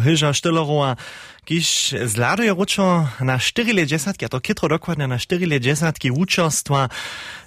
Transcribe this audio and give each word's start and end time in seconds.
Hyža 0.00 0.32
Štelerova, 0.32 0.96
kiž 1.44 1.94
zladuje 2.06 2.52
ručo 2.52 3.08
na 3.20 3.36
4 3.38 3.72
let 3.72 3.88
desatki, 3.90 4.24
a 4.24 4.32
to 4.32 4.40
kytro 4.40 4.68
dokładne 4.68 5.08
na 5.08 5.18
4 5.18 5.46
let 5.46 5.62
desatki 5.62 6.10
učerstva, 6.10 6.88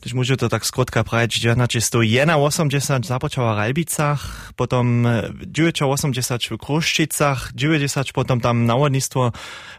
když 0.02 0.14
môžu 0.14 0.36
to 0.36 0.50
tak 0.50 0.66
skrótka 0.68 1.04
praviť, 1.08 1.56
1981 1.56 3.08
započala 3.08 3.54
v 3.54 3.60
Ralbicach, 3.64 4.52
potom 4.60 5.08
1980 5.48 6.54
v 6.54 6.58
Kruščicach, 6.60 7.56
90 7.56 8.12
potom 8.12 8.44
tam 8.44 8.66
navodnictvo 8.66 9.32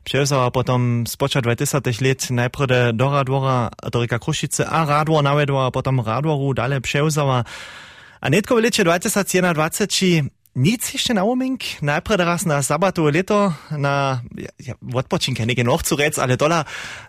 převzala, 0.05 0.51
potom 0.51 1.05
spoča 1.05 1.41
20 1.41 1.85
let 2.01 2.21
najprve 2.31 2.93
do 2.97 3.07
Radvora, 3.11 3.71
do 3.93 3.99
Rika 4.01 4.19
Kruščice 4.19 4.65
a 4.65 4.85
Radvor 4.85 5.25
navedla, 5.25 5.71
potom 5.71 6.01
Radvoru 6.01 6.53
dalej 6.53 6.81
převzala. 6.81 7.45
A 8.25 8.27
netko 8.33 8.57
v 8.57 8.73
lete 8.73 8.85
2021 8.85 10.44
Nic 10.57 10.93
jeszcze 10.93 11.15
na 11.15 11.25
umink, 11.25 11.83
najpierw 11.83 12.21
raz 12.21 12.47
na 12.47 12.63
sabatu 12.63 13.05
leto, 13.05 13.53
na 13.71 14.23
ja, 14.39 14.49
ja 14.67 14.75
odpočinke, 14.95 15.47
nekaj 15.47 15.65
nohcu 15.65 15.97
rec, 15.99 16.19
ale 16.19 16.37
dola 16.37 16.63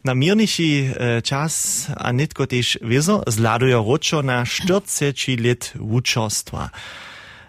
na 0.04 0.14
mirnejši 0.18 0.70
e, 0.82 1.22
čas, 1.22 1.86
a 1.94 2.10
netko 2.10 2.50
tež 2.50 2.82
vezo, 2.82 3.22
zladujo 3.28 3.84
ročo 3.86 4.24
na 4.26 4.42
40 4.46 5.38
let 5.46 5.78
učostva. 5.78 6.70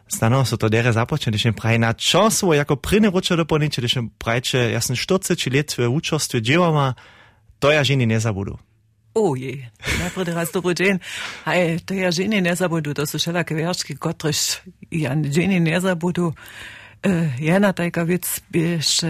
Stano 0.09 0.45
so 0.45 0.61
to 0.61 0.69
dere 0.69 0.93
započeli, 0.93 1.41
še 1.41 1.57
pravi 1.57 1.81
na 1.81 1.95
času, 1.97 2.53
jako 2.53 2.77
prine 2.77 3.09
ročo 3.09 3.37
do 3.41 3.49
poniče, 3.49 3.89
še 3.89 4.05
pravi, 4.21 4.45
če 4.53 4.69
jaz 4.77 4.93
sem 4.93 5.01
40 5.01 5.49
let 5.49 5.79
v 5.81 5.89
učostvu 5.89 6.45
dživama, 6.45 6.93
to 7.59 7.73
ja 7.73 7.81
ženi 7.81 8.05
ne 8.05 8.21
zabudu. 8.21 8.61
Ojej, 9.17 9.65
najprv 9.81 10.37
raz 10.37 10.53
dobro 10.53 10.77
dzień. 10.77 11.01
Hej, 11.49 11.81
to 11.89 11.97
ja 11.97 12.13
ženi 12.13 12.45
ne 12.45 12.53
zabudu, 12.53 12.93
to 12.93 13.09
sú 13.09 13.17
všelaké 13.17 13.57
veršky, 13.57 13.97
kotrež 13.97 14.61
ja 14.93 15.17
ženi 15.17 15.57
ne 15.57 15.73
zabudu. 15.81 16.37
Uh, 17.01 17.33
jedna 17.41 17.73
tajka 17.73 18.05
vec, 18.05 18.29
bieš, 18.53 19.09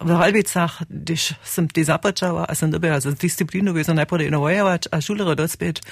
v 0.00 0.08
Halbicach, 0.08 0.88
když 0.88 1.36
som 1.44 1.68
ty 1.68 1.84
započala 1.84 2.48
a 2.48 2.56
som 2.56 2.72
dobila 2.72 2.96
za 2.96 3.12
disciplínu, 3.12 3.76
by 3.76 3.84
som 3.84 4.00
najprv 4.00 4.32
inovojovač 4.32 4.88
a 4.88 5.04
šulero 5.04 5.36
dospieť. 5.36 5.84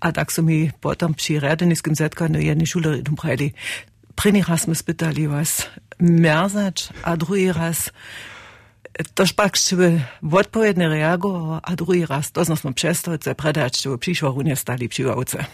A 0.00 0.08
tak 0.08 0.32
som 0.32 0.48
mi 0.48 0.72
potom 0.80 1.12
pri 1.12 1.44
riadeniskom 1.44 1.92
zetkanju 1.92 2.40
jedni 2.40 2.64
šuleri 2.64 3.04
domprajli. 3.04 3.52
První 4.16 4.40
raz 4.48 4.64
sme 4.64 4.72
spýtali 4.72 5.28
vás 5.28 5.68
merzač 6.00 6.88
a 7.04 7.20
druhý 7.20 7.52
raz 7.52 7.92
to 9.14 9.26
špak 9.26 9.58
ću 9.58 9.76
odpovedne 10.22 10.86
a 11.62 11.74
drugi 11.74 12.06
raz 12.06 12.30
to 12.30 12.44
smo 12.44 12.72
přestojce 12.72 13.34
predać 13.34 13.80
ću 13.80 13.98
přišlo 13.98 14.30
runie 14.30 14.56
stali 14.56 14.88
přivavce. 14.88 15.38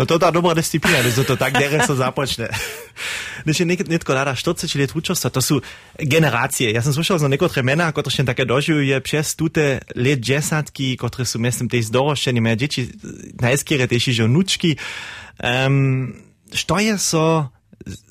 No 0.00 0.06
to 0.06 0.16
ta 0.16 0.32
dobra 0.32 0.56
disciplina, 0.56 1.04
že 1.04 1.28
to 1.28 1.36
tak 1.36 1.52
dere 1.60 1.84
sa 1.84 1.92
započne. 1.92 2.48
Když 3.44 3.60
je 3.60 3.66
netko 3.66 4.16
lada 4.16 4.32
40 4.32 4.64
let 4.80 4.96
učostva, 4.96 5.28
to 5.28 5.44
sú 5.44 5.60
generácie. 6.00 6.72
Ja 6.72 6.80
som 6.80 6.96
slušal 6.96 7.20
za 7.20 7.28
nekotre 7.28 7.60
mena, 7.60 7.92
ktoré 7.92 8.08
še 8.08 8.24
také 8.24 8.48
doživuje 8.48 8.96
přes 9.04 9.36
tute 9.36 9.84
let 9.92 10.20
desatky, 10.24 10.96
ktoré 10.96 11.28
sú 11.28 11.36
tej 11.68 11.84
zdorošení, 11.92 12.40
moje 12.40 12.56
deti 12.56 12.80
najskýre 13.44 13.84
tiež 13.84 14.16
že 14.16 14.24
nučky. 14.24 14.80
Um, 15.36 16.16
što 16.48 16.80
je 16.80 16.96
so 16.96 17.52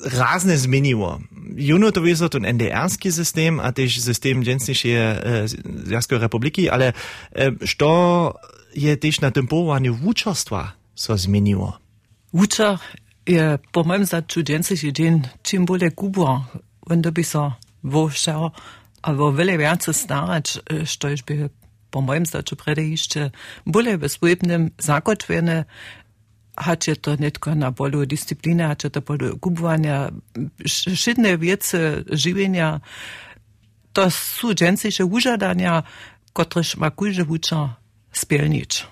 razne 0.06 0.58
zmieniło. 0.58 1.20
Juno 1.56 1.92
to 1.92 2.06
jest 2.06 2.24
ten 2.32 2.46
NDR-ski 2.46 3.12
system, 3.12 3.60
a 3.60 3.72
też 3.72 4.02
system 4.02 4.44
Dzienniejszej 4.44 4.96
e, 4.96 5.22
Związkowej 5.86 6.22
Republiki, 6.22 6.70
ale 6.70 6.94
e, 7.32 7.52
co 7.78 8.34
je 8.76 8.98
też 8.98 9.22
na 9.22 9.32
tym 9.32 9.48
powołaniu 9.48 9.98
uczestwa 10.06 10.72
so 10.96 11.18
zmieniło? 11.18 11.80
Uczer 12.32 12.78
je 13.28 13.60
po 13.72 13.84
moim 13.84 14.06
zdaniu 14.06 14.44
Dzienniejszy 14.44 14.94
dzień 14.94 15.22
czym 15.42 15.66
bole 15.66 15.92
gubo, 15.92 16.46
wenn 16.88 17.02
by 17.02 17.24
so 17.24 17.54
wošao, 17.84 18.52
a 19.02 19.14
vo 19.14 19.32
veľa 19.32 19.56
viac 19.58 19.88
starać, 19.96 20.60
što 20.86 21.10
e, 21.10 21.16
by 21.26 21.50
po 21.90 22.02
moim 22.02 22.26
zdaniu 22.26 22.56
prede 22.56 22.84
jeszcze 22.84 23.32
bole 23.66 23.98
ve 23.98 24.10
svojebnem 24.10 24.72
zakotvene 24.78 25.66
hače 26.60 26.96
to 26.96 27.16
netko 27.16 27.56
na 27.56 27.72
polu 27.72 28.06
discipline, 28.06 28.68
hače 28.68 28.90
to 28.90 29.02
polu 29.02 29.38
kubovanja, 29.40 30.10
šitne 30.96 31.38
vjece 31.38 32.04
življenja, 32.12 32.80
to 33.94 34.10
su 34.10 34.54
dženciše 34.54 35.04
užadanja, 35.04 35.82
kotrež 36.34 36.76
ma 36.78 36.90
kujže 36.90 37.24
vuča 37.24 37.70
spelnič. 38.14 38.84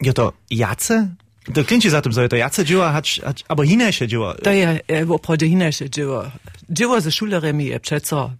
Je 0.00 0.12
to 0.12 0.32
jace? 0.50 1.08
To 1.54 1.64
klinči 1.64 1.90
za 1.90 2.00
tym, 2.00 2.12
że 2.12 2.28
to 2.28 2.36
jace 2.36 2.64
hacz, 2.64 3.20
aber 3.48 3.66
hinajsze 3.66 4.08
dzieła. 4.08 4.34
To 4.34 4.50
je 4.50 4.80
w 5.06 5.12
oprodzie 5.12 5.48
hinajsze 5.48 5.90
dzieła. 5.90 6.30
Dzieła 6.70 7.00
ze 7.00 7.10
szuleremi 7.12 7.66
je 7.66 7.80
przeco, 7.80 8.32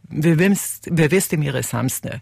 we 0.90 1.08
wieste 1.08 1.36
mire 1.36 1.62
samsne. 1.62 2.20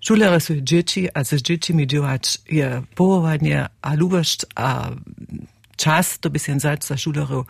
Šulere 0.00 0.40
su 0.40 0.54
dječi, 0.60 1.08
a 1.14 1.24
z 1.24 1.42
dječimi 1.42 1.86
dževač 1.86 2.36
je 2.48 2.82
pohovanje, 2.94 3.66
a 3.82 3.94
lubošt, 3.94 4.44
a 4.54 4.90
čas, 5.78 6.18
to 6.18 6.30
bi 6.30 6.38
se 6.38 6.58
zać 6.58 6.84
za 6.84 6.96
šulerov. 6.96 7.44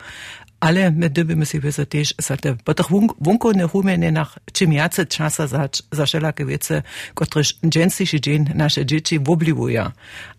Ale 0.59 0.91
my 0.91 1.09
dybimy 1.09 1.45
si 1.45 1.59
wiedzą 1.59 1.85
też, 1.85 2.13
że 2.27 2.37
te 2.37 2.55
potem 2.63 2.85
wunko 3.19 3.51
rumenie 3.73 4.11
nach 4.11 4.37
czym 4.53 4.73
jace 4.73 5.05
czasa 5.05 5.47
za, 5.47 5.69
za 5.91 6.05
wszelakie 6.05 6.45
wiece, 6.45 6.83
które 7.15 7.43
dzienniejszy 7.63 8.21
dzień 8.21 8.45
nasze 8.55 8.85
dzieci 8.85 9.19
wobliwują. 9.19 9.91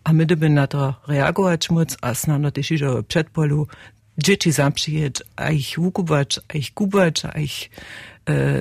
A 0.03 0.13
my 0.13 0.25
dyby 0.25 0.49
na 0.49 0.67
to 0.67 0.93
reagować 1.07 1.69
móc, 1.69 1.97
a 2.01 2.13
znano 2.13 2.51
też 2.51 2.71
iżo 2.71 3.03
przedpolu 3.03 3.67
dzieci 4.17 4.51
zaprzyjeć, 4.51 5.15
a 5.35 5.49
ich 5.49 5.73
wukuwać, 5.77 6.39
a 6.49 6.57
ich 6.57 6.73
kuwać, 6.73 7.25
a 7.25 7.39
ich 7.39 7.69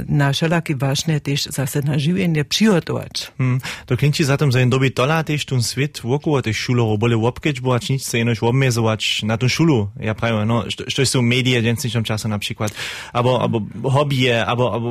na 0.09 0.33
všelaké 0.33 0.73
vážne 0.73 1.21
tiež 1.21 1.53
zase 1.53 1.85
na 1.85 2.01
živenie 2.01 2.45
přihotovať. 2.45 3.37
Hmm. 3.37 3.61
To 3.87 3.95
za 4.01 4.37
tom, 4.41 4.49
že 4.49 4.65
jen 4.65 4.73
doby 4.73 4.89
tola 4.91 5.21
tiež 5.21 5.45
ten 5.45 5.61
svet 5.61 6.01
okolo 6.01 6.41
tých 6.41 6.57
šulov 6.57 6.97
boli 6.97 7.13
obkeč, 7.13 7.61
bo 7.61 7.77
nič 7.77 8.01
sa 8.01 8.17
inož 8.17 8.41
obmezovať 8.41 9.29
na 9.29 9.37
tú 9.37 9.53
šulu. 9.53 9.93
Ja 10.01 10.17
pravím, 10.17 10.49
no, 10.49 10.65
što 10.65 11.05
sú 11.05 11.21
médiá 11.21 11.61
v 11.61 11.77
dnešnom 11.77 12.09
čase 12.09 12.25
napríklad, 12.25 12.73
abo, 13.13 13.37
abo 13.37 13.61
hobie, 13.85 14.33
abo, 14.33 14.73
abo 14.73 14.89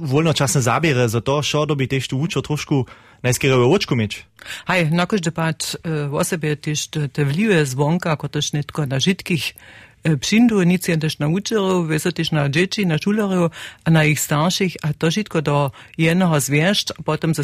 voľnočasné 0.00 0.60
zábere, 0.64 1.06
za 1.06 1.22
to, 1.22 1.38
čo 1.44 1.62
doby 1.62 1.86
tiež 1.86 2.10
tu 2.10 2.18
učo 2.18 2.42
trošku 2.42 2.90
najskierowe 3.22 3.68
oczku 3.68 3.94
mieć. 3.94 4.26
Hej, 4.66 4.90
na 4.90 5.06
każdy 5.06 5.30
pad 5.32 5.76
w 5.84 6.14
osobie 6.14 6.56
też 6.56 6.88
te 6.88 7.24
wliwe 7.24 7.66
zwonka, 7.66 8.16
kotoż 8.16 8.52
nitko 8.52 8.86
na 8.86 9.00
żytkich 9.00 9.54
přindu 10.20 10.62
nic 10.62 10.88
jen 10.88 11.00
też 11.00 11.18
na 11.18 11.28
učerov, 11.28 11.88
też 12.12 12.30
na 12.32 12.48
dzieci, 12.48 12.86
na 12.86 12.98
a 13.84 13.90
na 13.90 14.04
ich 14.04 14.20
starších 14.20 14.76
a 14.82 14.92
to 14.92 15.10
všetko 15.10 15.40
do 15.40 15.70
jednoho 15.98 16.40
zviešť 16.40 16.98
a 16.98 17.02
potom 17.02 17.34
sa 17.34 17.42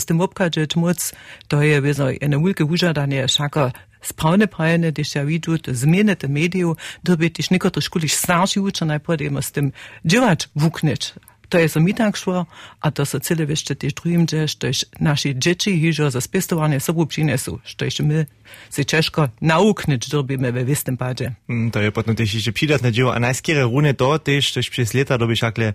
to 1.49 1.61
je 1.61 1.81
veso 1.81 2.09
jedno 2.09 2.41
veľké 2.41 2.65
užadanie 2.65 3.28
šaka 3.28 3.72
sprawne 4.06 4.47
prajene, 4.47 4.94
když 4.94 5.19
ja 5.19 5.22
vidú 5.27 5.59
zmiene 5.59 6.15
te 6.15 6.31
médiu, 6.31 6.78
to 7.03 7.19
by 7.19 7.27
tiež 7.27 7.50
niekto 7.50 7.83
škuliš 7.83 8.15
starší 8.15 8.62
učer 8.62 8.87
najprv 8.87 9.34
z 9.43 9.50
tým 9.50 9.67
dživať 10.06 10.55
vukneč. 10.55 11.19
To 11.49 11.59
je 11.59 11.69
so 11.69 11.81
mi 11.81 11.95
tak 11.95 12.17
šlo, 12.17 12.47
a 12.83 12.87
to 12.91 13.07
so 13.07 13.19
cele 13.23 13.47
ešte 13.47 13.79
tiež 13.79 13.93
druhým, 13.95 14.27
že 14.27 14.51
štož 14.51 14.91
naši 14.99 15.34
deti 15.34 15.79
hižo 15.79 16.11
za 16.11 16.19
spestovanie 16.19 16.83
sobu 16.83 17.07
přinesú, 17.07 17.62
štož 17.62 18.03
my 18.03 18.27
si 18.71 18.83
češko 18.83 19.31
naukniť 19.41 20.11
dobíme 20.11 20.51
ve 20.51 20.67
vistém 20.67 20.99
páde. 20.99 21.39
Mm, 21.47 21.71
to 21.71 21.79
je 21.79 21.91
potom 21.95 22.19
tiež 22.19 22.43
ešte 22.43 22.53
přidatné 22.53 22.91
dielo 22.91 23.15
a 23.15 23.23
najskere 23.23 23.62
rune 23.62 23.95
to 23.95 24.19
tiež, 24.19 24.51
štož 24.51 24.67
přes 24.71 24.91
leta 24.95 25.15
dobíš 25.17 25.47
akle 25.47 25.75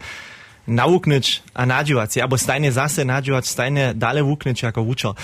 nauknąć 0.68 1.42
a 1.54 1.66
nadziewać, 1.66 2.18
albo 2.18 2.38
stajnie 2.38 2.72
zase 2.72 3.06
nadziewać, 3.06 3.48
stajnie 3.48 3.94
dalej 3.96 4.24
wuknąć 4.24 4.62
jako 4.62 4.82
uczo. 4.82 5.16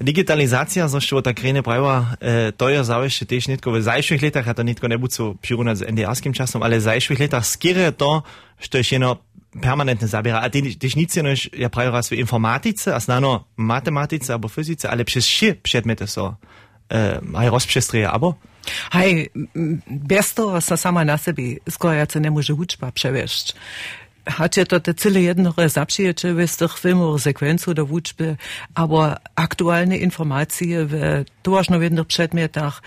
Digitalizacja, 0.00 0.88
zresztą 0.88 1.22
tak 1.22 1.36
krene 1.36 1.62
prawa, 1.62 2.16
e, 2.20 2.52
to 2.52 2.68
je 2.68 2.84
zawsze 2.84 3.26
też 3.26 3.48
nitko 3.48 3.72
w 3.72 3.82
zajszych 3.82 4.22
latach, 4.22 4.48
a 4.48 4.54
to 4.54 4.62
nie 4.62 4.74
było 4.74 5.08
co 5.08 5.34
przyrunać 5.42 5.78
z 5.78 5.82
NDR-skim 5.82 6.32
czasem, 6.32 6.62
ale 6.62 6.78
w 6.78 6.82
zajszych 6.82 7.20
latach 7.20 7.46
skiery 7.46 7.92
to, 7.92 8.22
że 8.60 8.78
jest 8.78 8.92
jeno 8.92 9.16
permanentne 9.60 10.08
zabiera. 10.08 10.40
A 10.40 10.50
ty, 10.50 10.62
nic 10.96 11.16
nie 11.16 11.34
ja 11.52 11.70
prawie 11.70 12.02
w 12.02 12.12
informatyce, 12.12 12.94
a 12.94 13.00
znano 13.00 13.44
matematyce 13.56 14.32
albo 14.32 14.48
fizyce, 14.48 14.90
ale 14.90 15.04
przez 15.04 15.24
trzy 15.24 15.54
przedmioty 15.62 16.06
so 16.06 16.36
e, 16.92 17.20
rozprzestreje, 17.50 18.10
albo? 18.10 18.34
Hej, 18.92 19.30
bez 19.86 20.34
toho 20.34 20.60
sa 20.60 20.76
sama 20.76 21.04
na 21.04 21.18
sebi 21.18 21.58
skoro 21.70 21.94
ja 21.94 22.06
nie 22.20 22.30
może 22.30 22.54
uczba 22.54 22.92
przewieźć. 22.92 23.54
Hacie 24.26 24.66
to 24.66 24.80
te 24.80 24.94
cyle 24.94 25.20
jednore 25.20 25.68
zapřiječe 25.68 26.46
z 26.46 26.56
tych 26.56 26.78
filmów 26.78 27.22
sekwencu 27.22 27.74
do 27.74 27.86
wuczby, 27.86 28.36
aber 28.74 29.18
aktualne 29.34 29.96
informacje 29.96 30.86
w 30.86 31.24
toważno 31.42 31.78
w 31.78 31.82
jednych 31.82 32.06
przedmiotach, 32.06 32.82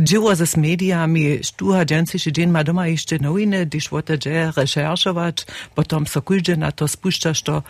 dzieło 0.00 0.34
ze 0.36 0.46
z 0.46 0.56
mediami, 0.56 1.44
sztuha 1.44 1.84
dzienniejszy 1.84 2.32
dzień 2.32 2.50
ma 2.50 2.64
doma 2.64 2.86
jeszcze 2.86 3.18
nowiny, 3.18 3.66
gdyż 3.66 3.88
wote 3.88 4.18
dzieje 4.18 4.52
recherchować, 4.56 5.46
potem 5.74 6.06
so 6.06 6.22
kujdzie 6.22 6.56
na 6.56 6.72
to 6.72 6.88
spuszczasz 6.88 7.42
to, 7.42 7.62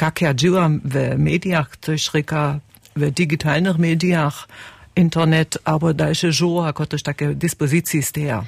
jak 0.00 0.20
ja 0.20 0.34
dziełam 0.34 0.80
w 0.84 1.18
mediach, 1.18 1.76
coś 1.80 2.14
ryka 2.14 2.60
w 2.96 3.10
digitalnych 3.10 3.78
mediach, 3.78 4.48
internet, 4.96 5.58
aber 5.64 5.94
dalsze 5.94 6.32
żoła, 6.32 6.66
jako 6.66 6.86
też 6.86 7.02
takie 7.02 7.34
dyspozycji 7.34 8.02
steja. 8.02 8.44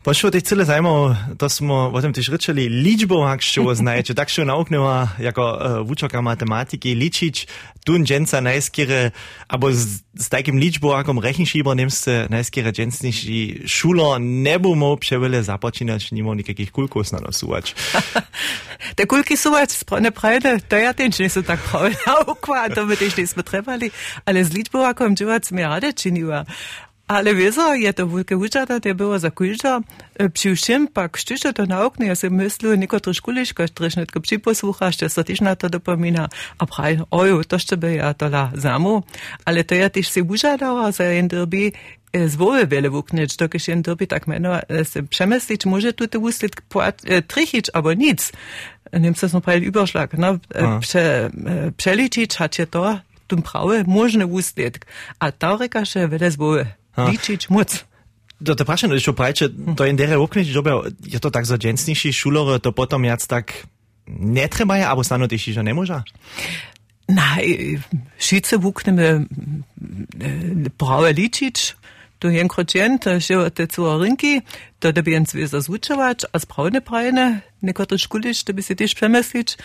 Pošlo 0.00 0.32
tých 0.32 0.48
celé 0.48 0.64
zaujímavé, 0.64 1.36
to 1.36 1.44
sme 1.52 1.92
o 1.92 2.00
tom 2.00 2.16
tiež 2.16 2.32
rečeli, 2.32 2.72
ličbou, 2.72 3.20
ak 3.20 3.44
čo 3.44 3.68
znajete, 3.68 4.16
tak 4.16 4.32
čo 4.32 4.48
nauknula 4.48 5.12
jako 5.20 5.44
uh, 5.44 5.56
vučoka 5.84 6.24
matematiky, 6.24 6.96
ličiť 6.96 7.36
tun 7.84 8.08
dženca 8.08 8.40
najskere, 8.40 9.12
abo 9.44 9.68
s, 9.68 10.00
s 10.16 10.26
takým 10.32 10.56
ličbou, 10.56 10.96
akom 10.96 11.20
rechenšíber 11.20 11.76
nemste 11.76 12.32
najskere 12.32 12.72
džencniši 12.72 13.68
šulo 13.68 14.16
nebu 14.16 14.72
mo 14.72 14.96
převele 14.96 15.44
započínať, 15.44 16.16
nimo 16.16 16.32
nikakých 16.32 16.72
kulkov 16.72 17.12
nanasúvať. 17.12 17.76
Te 18.96 19.04
kulky 19.04 19.36
súvať 19.36 19.84
správne 19.84 20.16
prajde, 20.16 20.64
to 20.64 20.80
ja 20.80 20.96
nie 20.96 21.28
sú 21.28 21.44
tak 21.44 21.60
pravda 21.60 21.92
naukva, 22.08 22.68
to 22.72 22.88
by 22.88 22.96
tiež 22.96 23.20
nesme 23.20 23.44
trebali, 23.44 23.92
ale 24.24 24.40
s 24.40 24.48
ličbou, 24.48 24.80
akom 24.80 25.12
džuvať 25.12 25.52
sme 25.52 25.68
rade 25.68 25.92
činila. 25.92 26.48
Ale 27.10 27.34
wieso, 27.34 27.74
je 27.74 27.90
to 27.92 28.06
wielkie 28.06 28.36
uczata, 28.36 28.80
to 28.80 28.94
było 28.94 29.18
za 29.18 29.30
kulcza. 29.30 29.80
Przy 30.32 30.54
všem 30.54 30.88
pak 30.88 31.16
štyšte 31.18 31.50
to 31.52 31.66
na 31.66 31.82
okne, 31.82 32.06
ja 32.06 32.14
si 32.14 32.30
myslю, 32.30 32.78
niekotrí 32.78 33.10
škuliška, 33.10 33.66
štrešnetko 33.66 34.22
připosluchaš, 34.22 34.94
to 34.94 35.10
sa 35.10 35.26
tiež 35.26 35.42
na 35.42 35.58
to 35.58 35.66
dopomína. 35.66 36.30
A 36.30 36.62
praj, 36.70 37.02
oju, 37.10 37.42
to 37.42 37.58
by 37.74 37.98
ja 37.98 38.14
to 38.14 38.30
la 38.30 38.54
zamu. 38.54 39.02
Ale 39.42 39.66
to 39.66 39.74
ja 39.74 39.90
tiež 39.90 40.06
si 40.06 40.20
užadala 40.22 40.94
za 40.94 41.10
jen 41.10 41.26
derby, 41.26 41.72
zwoły 42.14 42.66
wiele 42.70 42.90
wuknąć, 42.90 43.36
to 43.36 43.48
kiedy 43.48 43.64
jen 43.68 43.82
derby 43.82 44.06
tak 44.06 44.30
meno, 44.30 44.62
se 44.84 45.02
przemyslić, 45.02 45.66
może 45.66 45.92
tu 45.92 46.06
te 46.06 46.18
uslit 46.18 46.62
trichić, 47.26 47.74
aber 47.74 47.98
nic. 47.98 48.32
Nimmst 48.92 49.22
das 49.22 49.32
noch 49.32 49.42
bei 49.42 49.58
Überschlag, 49.58 50.14
ne? 50.14 50.38
Przeliczyć 51.76 52.36
hat 52.36 52.58
je 52.58 52.66
to, 52.66 53.00
tu 53.26 53.42
prawe, 53.42 53.84
możny 53.86 54.26
uslit. 54.26 54.78
A 55.18 55.32
ta 55.32 55.56
reka 55.56 55.84
się 55.84 56.08
wiele 56.08 56.30
zwoły. 56.30 56.66
Ličić 56.96 57.48
moc. 57.48 57.84
To 58.40 58.54
to 58.56 58.64
prašeno, 58.64 58.96
čo 58.96 59.12
prajče, 59.12 59.76
to 59.76 59.84
je 59.84 59.92
dere 59.92 60.16
je 61.04 61.18
to 61.20 61.30
tak 61.30 61.44
za 61.44 61.60
dženstnejší 61.60 62.12
šulor, 62.12 62.60
to 62.60 62.72
potom 62.72 63.04
jac 63.04 63.20
tak 63.26 63.68
netrebaja, 64.08 64.88
abo 64.88 65.04
stano 65.04 65.28
tiež, 65.28 65.60
že 65.60 65.62
nemôža? 65.62 66.02
Nej, 67.10 67.76
šice 68.16 68.56
vukneme 68.56 69.28
ličić, 71.12 71.74
to 72.18 72.28
je 72.28 72.48
kročent, 72.48 73.04
že 73.18 73.50
te 73.50 73.66
curinky, 73.66 74.40
to 74.78 74.92
da 74.92 75.02
bi 75.02 75.12
jen 75.12 75.26
zveza 75.26 75.60
zvučovač, 75.60 76.24
a 76.32 76.36
spravne 76.38 76.80
prajene, 76.80 77.42
nekotre 77.60 77.98
škulič, 77.98 78.44
da 78.44 78.52
bi 78.52 78.62
si 78.62 78.76
tiež 78.76 78.94
premyslič, 78.96 79.56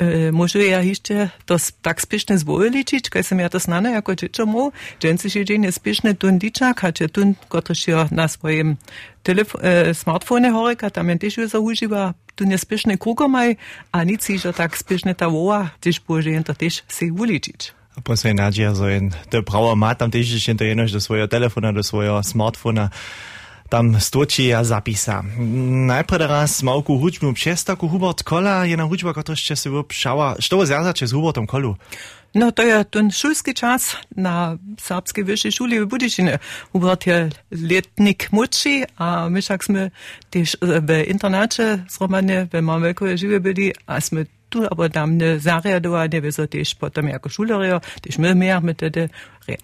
E, 0.00 0.32
môžu 0.32 0.64
ja 0.64 0.80
ešte 0.80 1.28
to 1.44 1.60
tak 1.84 2.00
spešne 2.00 2.40
zvoličiť, 2.40 3.12
keď 3.12 3.20
som 3.20 3.36
ja 3.36 3.52
to 3.52 3.60
snane 3.60 3.92
ako 4.00 4.16
čičomu, 4.16 4.72
dženci 4.96 5.28
šičin 5.28 5.68
je 5.68 5.72
spešne 5.76 6.16
tun 6.16 6.40
dičak, 6.40 6.80
hače 6.80 7.12
tun, 7.12 7.36
kotošio 7.52 8.08
na 8.08 8.24
svojim 8.24 8.80
telefo- 9.20 9.60
e, 9.60 9.92
smartfone 9.92 10.48
horeka, 10.48 10.88
tam 10.88 11.12
je 11.12 11.28
tiež 11.28 11.52
za 11.52 11.60
užíva, 11.60 12.16
tu 12.32 12.48
nespešne 12.48 12.96
krugomaj, 12.96 13.60
a 13.92 13.98
nic 14.08 14.24
si, 14.24 14.40
že 14.40 14.56
tak 14.56 14.72
spešne 14.72 15.12
tá 15.12 15.28
voa, 15.28 15.76
tiež 15.84 16.00
môže 16.08 16.32
to 16.48 16.56
tiež 16.56 16.80
si 16.88 17.12
uličiť. 17.12 17.76
A 17.92 18.00
potom 18.00 18.32
je 18.32 18.40
nadžia, 18.40 18.72
so 18.72 18.88
je, 18.88 19.12
to 19.28 19.44
pravo 19.44 19.76
má 19.76 19.92
tam 19.92 20.08
tiež 20.08 20.40
ešte 20.40 20.64
to 20.64 20.64
jednož 20.64 20.96
do 20.96 21.00
svojho 21.04 21.28
telefona, 21.28 21.76
do 21.76 21.84
svojho 21.84 22.24
smartfona, 22.24 22.88
tam 23.70 24.00
stłoči 24.00 24.52
a 24.52 24.64
zapisa. 24.64 25.22
Najprv 25.86 26.26
raz 26.26 26.62
małku 26.62 26.98
hudźbu 26.98 27.32
przez 27.32 27.64
taku 27.64 27.88
Hubert 27.88 28.22
Kola, 28.22 28.66
jedna 28.66 28.84
hudźba, 28.84 29.12
która 29.12 29.36
się 29.36 29.56
sobie 29.56 29.84
pszała. 29.84 30.34
Co 30.50 30.66
zjazacie 30.66 31.06
z 31.06 31.12
Hubertom 31.12 31.46
Kolu? 31.46 31.76
No 32.34 32.52
to 32.52 32.62
je 32.62 32.84
ten 32.84 33.10
šulski 33.10 33.54
čas 33.54 33.96
na 34.16 34.58
Serbskiej 34.78 35.24
Wyższej 35.24 35.52
Szuli 35.52 35.80
w 35.80 35.86
Budyšinie. 35.86 36.38
Hubert 36.72 37.06
je 37.06 37.30
letnik 37.50 38.32
młodszy, 38.32 38.86
a 38.96 39.28
my 39.30 39.42
však 39.42 39.64
sme 39.64 39.90
też 40.30 40.56
w 40.62 40.90
internacie 41.10 41.84
zromane, 41.90 42.46
w 42.46 42.62
Marmelko 42.62 43.16
żywe 43.16 43.40
byli, 43.40 43.72
a 43.86 44.00
sme 44.00 44.26
tu 44.50 44.66
aber 44.66 44.90
tam 44.90 45.16
ne 45.16 45.38
zariadovanie, 45.38 46.20
vi 46.20 46.32
so 46.34 46.44
tiež 46.50 46.74
potom 46.74 47.08
jako 47.08 47.28
šulerio, 47.28 47.80
tiež 48.02 48.18
my 48.18 48.34
mehr 48.34 48.60
tedy, 48.74 49.08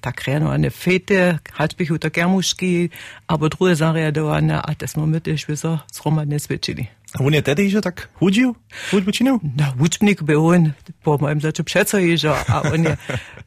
tak 0.01 0.23
reno 0.27 0.51
eine 0.51 0.71
fete, 0.71 1.39
hačbih 1.53 1.99
to 1.99 2.11
kermuški, 2.11 2.91
aber 3.29 3.49
druge 3.49 3.75
zariadovanie, 3.75 4.57
a 4.63 4.75
to 4.79 4.87
smo 4.87 5.07
my 5.07 5.21
tiež 5.21 5.47
vi 5.49 5.57
so 5.57 5.79
zromane 5.93 6.39
svedčili. 6.39 6.87
A 6.87 6.96
on 7.21 7.35
je 7.35 7.43
tedy, 7.43 7.71
že 7.71 7.81
tak 7.81 8.11
hudžil? 8.19 8.53
Hudbu 8.91 9.11
činil? 9.11 9.39
No, 9.43 9.67
hudbnik 9.79 10.23
by 10.23 10.37
on, 10.37 10.75
po 11.03 11.19
mojem 11.21 11.41
začu 11.41 11.63
přeco 11.63 11.99
ježo, 11.99 12.35
a 12.35 12.61
on 12.61 12.85
je, 12.85 12.97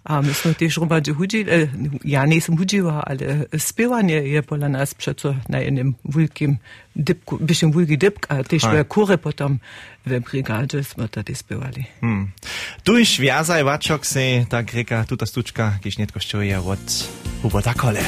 a 0.06 0.22
my 0.22 0.34
sme 0.34 0.56
tiež 0.56 0.80
romadže 0.80 1.12
hudžili, 1.12 1.70
ja 2.08 2.26
nisem 2.26 2.56
hudživa, 2.56 3.04
ale 3.04 3.46
spěvanie 3.52 4.26
je 4.26 4.42
pola 4.42 4.68
nás 4.68 4.94
přeco 4.94 5.36
na 5.50 5.60
jednym 5.60 5.96
vulkim 6.04 6.58
dipku, 6.96 7.38
byšem 7.42 7.72
vulki 7.72 7.98
dipk, 7.98 8.26
a 8.32 8.42
tiež 8.44 8.64
v 8.64 8.84
kure 8.88 9.18
potom 9.18 9.60
v 10.08 10.20
brigáde 10.24 10.84
sme 10.84 11.08
tady 11.08 11.36
spěvali. 11.36 11.86
Hmm. 12.02 12.32
Tu 12.84 12.98
iš 12.98 13.20
viazaj 13.20 13.64
vačok 13.64 14.06
se, 14.06 14.46
tak 14.50 14.74
reka, 14.74 15.06
tuta 15.06 15.26
stučka, 15.26 15.78
když 15.82 15.98
netko 15.98 16.20
što 16.20 16.42
je 16.42 16.60
od 16.60 16.80
Huberta 17.42 17.74
Kole. 17.74 18.04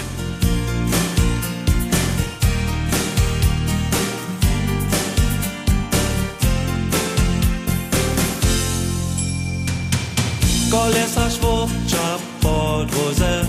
Kolesa 10.71 11.29
szwopcza 11.29 12.17
podwozę 12.41 13.45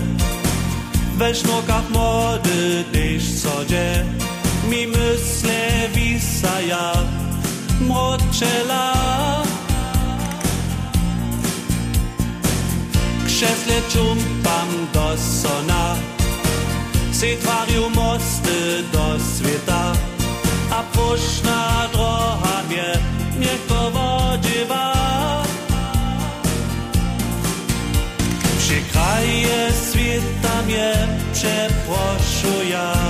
We 1.17 1.35
sznokach 1.35 1.89
młody 1.89 2.83
dyś 2.91 3.23
codzie 3.41 4.05
Mi 4.69 4.87
mysle 4.87 5.89
wisaja 5.95 6.93
Młodczela 7.81 8.93
Krzesle 13.25 13.81
czumpam 13.89 14.67
do 14.93 15.17
sona. 15.17 15.95
Setvariu 17.11 17.89
mosty 17.89 18.83
do 18.93 19.19
sveta 19.19 19.93
A 20.71 20.83
puszna 20.83 21.89
mnie 31.43 31.69
przeproszuja 31.69 33.02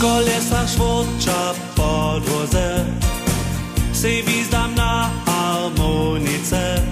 Kolesa 0.00 0.66
švoča 0.74 1.54
podvoze, 1.76 2.84
se 3.94 4.08
vizdam 4.08 4.74
na 4.76 5.10
harmonice, 5.26 6.82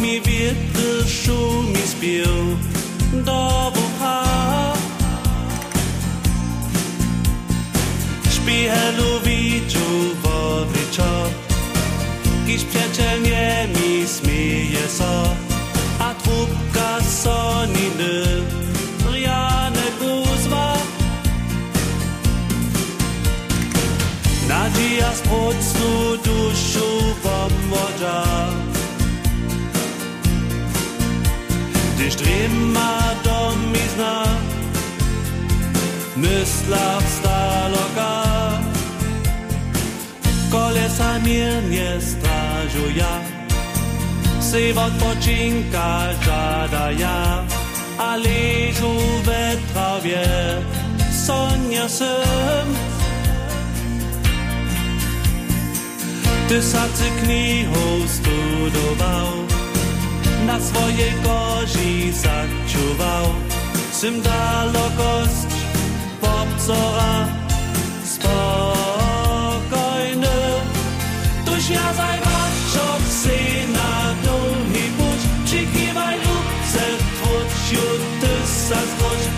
mi 0.00 0.20
vjetr 0.26 1.08
šumi 1.08 1.86
spil 1.86 2.56
do 3.12 3.70
vuha. 3.74 4.24
Špihelu 8.34 9.20
viču 9.24 9.88
vodričo, 10.22 11.30
kiš 12.46 12.60
prijatelj 12.70 13.20
njemi 13.22 14.06
smije 14.06 14.88
so. 14.88 15.53
Pomodza 28.04 28.24
Gdyż 31.96 32.14
drima 32.16 33.00
do 33.24 33.52
mi 33.72 33.88
zna 33.94 34.24
Myślaw 36.16 37.02
staloka 37.18 38.24
miernie 41.24 42.00
strażuja, 42.00 43.20
se 44.40 44.80
odpoczynka 44.80 46.12
żadaja, 46.24 47.44
a 47.98 48.16
leżu 48.16 48.94
we 49.24 49.56
trawie, 49.72 50.22
sonia 51.26 51.88
sem. 51.88 52.93
Ty 56.44 56.60
sa 56.60 56.84
ty 56.92 57.08
studoval, 58.04 59.48
na 60.44 60.60
svojej 60.60 61.16
koži 61.24 62.12
začuval. 62.12 63.32
Sem 63.88 64.20
dalekost 64.20 65.48
popcora 66.20 67.32
spokojny. 68.04 69.40
Tuž 71.48 71.64
ja 71.72 71.88
zaj 71.96 72.18
waczok 72.20 73.02
si 73.08 73.64
na 73.72 74.12
długi 74.20 74.86
puć, 75.00 75.20
przykiwaj 75.48 76.16
lub 76.20 76.46
se 76.68 76.86
twój, 77.00 77.44
ty 78.20 78.32
sa 78.44 78.76
zgłoś. 78.84 79.33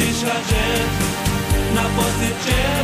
Čiša 0.00 0.36
žet 0.48 0.90
na 1.74 1.82
posjećenju 1.96 2.79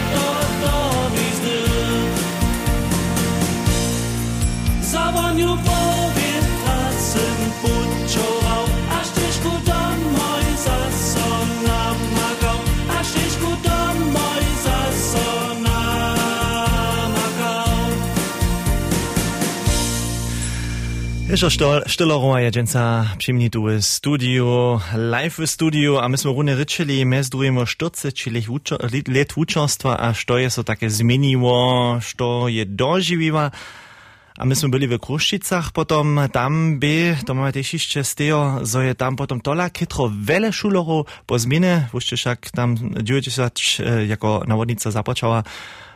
Jeszcze 21.36 21.82
Stillerowa 21.86 22.40
je 22.40 22.50
dżęca 22.50 23.04
przyjmni 23.18 23.50
tu 23.50 23.62
w 23.62 23.82
studiu, 23.82 24.80
live 24.94 25.36
w 25.38 25.46
studiu, 25.46 25.98
a 25.98 26.08
my 26.08 26.18
jsme 26.18 26.32
runę 26.32 26.54
ryczyli, 26.54 27.06
mes 27.06 27.28
drujemo 27.28 27.66
40 27.66 28.30
let 29.08 29.32
uczestwa, 29.36 29.96
a 30.00 30.14
što 30.14 30.38
je 30.38 30.50
so 30.50 30.64
takie 30.64 30.90
zmieniło, 30.90 31.98
što 32.00 32.48
je 32.48 32.66
dożywiła. 32.66 33.50
A 34.38 34.44
my 34.44 34.56
jsme 34.56 34.68
byli 34.68 34.88
w 34.88 34.98
Kruščicach, 34.98 35.72
potom 35.72 36.20
tam 36.32 36.78
by, 36.78 37.16
to 37.26 37.34
máme 37.34 37.52
też 37.52 37.72
jeszcze 37.72 38.04
z 38.04 38.14
tego, 38.14 38.60
je 38.82 38.94
tam 38.94 39.16
potom 39.16 39.40
tola 39.40 39.70
kytro 39.70 40.08
wele 40.08 40.52
šulerov 40.52 41.04
po 41.26 41.38
zmiene, 41.38 41.88
wuście 41.92 42.16
však 42.16 42.50
tam 42.50 42.76
90 43.02 43.60
e, 43.80 44.06
jako 44.06 44.44
nawodnica 44.48 44.90
započała, 44.90 45.44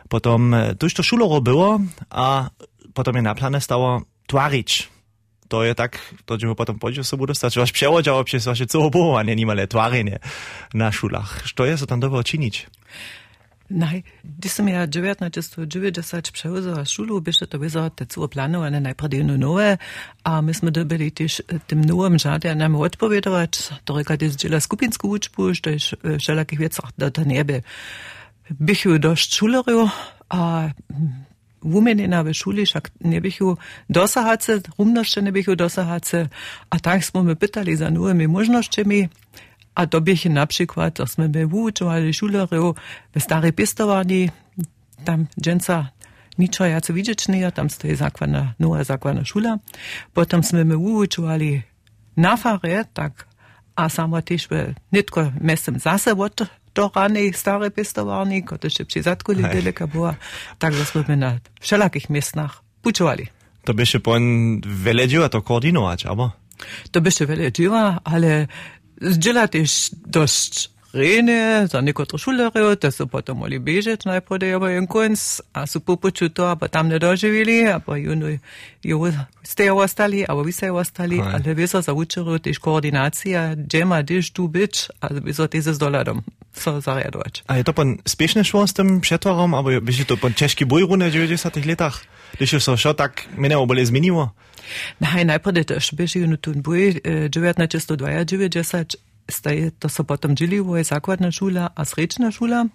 potom 0.09 0.53
e, 0.53 0.75
tuż 0.75 0.93
to 0.93 1.03
šulerov 1.03 1.41
było, 1.41 1.79
a 2.09 2.49
potom 2.93 3.15
je 3.15 3.21
na 3.21 3.35
plane 3.35 3.61
stało 3.61 4.01
twarić. 4.27 5.00
To 5.51 5.63
je 5.63 5.73
tak, 5.75 5.99
to 6.25 6.37
ćemo 6.37 6.55
potom 6.55 6.79
pođu 6.79 7.03
se 7.03 7.15
budu 7.15 7.33
stać, 7.33 7.57
vaš 7.57 7.71
převođao 7.71 8.23
přes 8.23 8.45
vaše 8.45 8.65
cohobohovanie, 8.65 9.35
nimale 9.35 9.67
tvarenie 9.67 10.17
na 10.73 10.91
šulach. 10.91 11.41
Što 11.43 11.65
je 11.65 11.77
so 11.77 11.85
tam 11.85 11.99
dobro 11.99 12.23
činić? 12.23 12.67
Nej, 13.69 14.03
det 14.23 14.51
som 14.51 14.67
jeg 14.67 14.89
1990 14.89 16.31
przełożyła 16.31 16.85
szulu, 16.85 17.21
bysze 17.21 17.47
to 17.47 17.59
było 17.59 17.89
te 17.89 18.05
całe 18.05 18.27
planowane 18.27 18.79
najpierw 18.81 19.13
jedno 19.13 19.37
nowe, 19.37 19.77
a 20.23 20.41
my 20.41 20.53
jsme 20.53 20.71
dobili 20.71 21.11
też 21.11 21.43
tym 21.67 21.85
nowym 21.85 22.19
żadę 22.19 22.55
nam 22.55 22.75
odpowiadać, 22.75 23.69
to 23.85 23.97
reka 23.97 24.17
to 24.17 24.25
jest 24.25 24.37
dziela 24.37 24.59
skupinsku 24.59 25.09
uczbu, 25.09 25.55
to 25.61 25.69
jest 25.69 25.95
wszelakich 26.19 26.59
wiecach 26.59 26.91
do 26.97 27.11
to 27.11 27.23
niebe. 27.23 27.61
Bychu 28.49 28.99
dość 28.99 29.35
szulerów, 29.35 29.89
a 30.29 30.69
wumenina 31.63 32.23
w 32.23 32.33
szuli, 32.33 32.65
však 32.65 32.91
ne 33.01 33.21
bychu 33.21 33.57
dosahace, 33.89 34.61
rumnošte 34.77 35.21
ne 35.21 35.31
bychu 35.31 35.55
dosahace, 35.55 36.29
a 36.69 36.75
tak 36.79 37.03
smo 37.03 37.23
my 37.23 37.35
pytali 37.35 37.75
za 37.75 37.89
nowymi 37.89 38.27
możnościami, 38.27 39.09
a 39.75 39.87
to 39.87 40.01
bych 40.01 40.25
na 40.25 40.45
przykład, 40.45 40.93
to 40.93 41.07
sme 41.07 41.27
my 41.27 41.45
wučovali 41.47 42.13
šulerov 42.13 42.75
v 43.15 43.17
starej 43.19 43.55
pistovani, 43.55 44.29
tam 45.05 45.27
dženca 45.39 45.95
ničo 46.37 46.65
jace 46.65 46.93
vidičnija, 46.93 47.51
tam 47.51 47.69
stoji 47.69 47.95
zakladna, 47.95 48.53
nova 48.59 48.83
zakladna 48.83 49.23
šula. 49.25 49.57
Potom 50.13 50.43
sme 50.43 50.63
my 50.63 50.75
wučovali 50.75 51.61
na 52.15 52.37
fare, 52.37 52.83
tak, 52.93 53.27
a 53.75 53.89
samo 53.89 54.21
tež 54.21 54.47
nitko 54.91 55.31
mestem 55.41 55.79
zase 55.79 56.13
do 56.75 56.91
rane 56.95 57.33
stare 57.33 57.69
pestovárny, 57.69 58.41
ko 58.41 58.57
to 58.57 58.67
ešte 58.67 58.85
při 58.85 59.01
zadku 59.01 59.33
nedeleka 59.33 59.87
bola. 59.87 60.15
Takže 60.57 60.85
sme 60.85 61.15
na 61.15 61.39
všelakých 61.59 62.09
miestnach 62.09 62.63
pučovali. 62.81 63.27
To 63.67 63.77
by 63.77 63.81
ešte 63.85 63.99
poň 64.01 64.21
veľa 64.65 65.05
díva 65.05 65.27
to 65.29 65.45
koordinovať, 65.45 66.09
alebo? 66.09 66.33
To 66.91 66.97
by 66.97 67.07
ešte 67.09 67.29
veľa 67.29 67.49
díva, 67.53 67.83
ale 68.01 68.49
zdieľa 69.01 69.45
tiež 69.51 69.69
dosť 70.05 70.71
Rene, 70.91 71.67
za 71.71 71.79
nekotre 71.81 72.19
šulerje, 72.19 72.75
da 72.75 72.91
so 72.91 73.07
potem 73.07 73.37
mogli 73.37 73.59
bežati, 73.59 74.07
najprej 74.07 74.35
no, 74.35 74.39
da 74.39 74.45
je 74.45 74.59
bil 74.59 74.75
en 74.75 74.87
konc, 74.87 75.39
a 75.55 75.63
so 75.63 75.79
popuču 75.79 76.29
to, 76.29 76.55
pa 76.59 76.67
tam 76.67 76.91
ne 76.91 76.99
doživeli, 76.99 77.63
no, 77.63 77.75
a 77.75 77.79
pa 77.79 77.95
juno, 77.95 78.27
jo, 78.83 79.11
ste 79.43 79.65
jo 79.71 79.79
ostali, 79.79 80.25
a 80.27 80.35
vi 80.35 80.51
ste 80.51 80.67
jo 80.67 80.75
ostali, 80.75 81.21
ali 81.23 81.53
vi 81.53 81.67
so 81.67 81.81
za 81.81 81.93
učero, 81.93 82.37
tiš 82.37 82.57
koordinacija, 82.57 83.55
džema, 83.55 84.03
tiš 84.03 84.33
tu 84.35 84.47
bič, 84.47 84.89
ali 84.99 85.21
vi 85.23 85.33
so 85.33 85.47
ti 85.47 85.61
z 85.61 85.79
doladom 85.79 86.23
so 86.53 86.81
sage 86.81 87.05
er 87.05 87.11
Deutsch. 87.11 87.43
A 87.47 87.55
je 87.55 87.63
to 87.63 87.73
pan 87.73 87.97
spešnejšo 88.07 88.67
s 88.67 88.73
tým 88.73 89.01
přetvorom, 89.01 89.55
alebo 89.55 89.81
by 89.81 89.93
si 89.93 90.05
to 90.05 90.17
pan 90.17 90.33
český 90.33 90.65
bojru 90.65 90.95
na 90.95 91.09
90 91.09 91.55
letách? 91.55 92.01
Když 92.37 92.63
so 92.63 92.77
šo 92.77 92.93
tak 92.93 93.27
mene 93.35 93.57
obole 93.57 93.85
zmenilo? 93.85 94.31
Naj, 94.99 95.25
najprve 95.25 95.63
tež 95.67 95.93
bežijo 95.93 96.27
na 96.27 96.37
tun 96.37 96.61
boj 96.61 96.93
1992, 97.03 99.71
to 99.79 99.89
so 99.89 100.03
potom 100.03 100.35
Džilivoj 100.35 100.83
základna 100.83 101.31
šula 101.31 101.69
a 101.75 101.85
srečna 101.85 102.31
šula, 102.31 102.67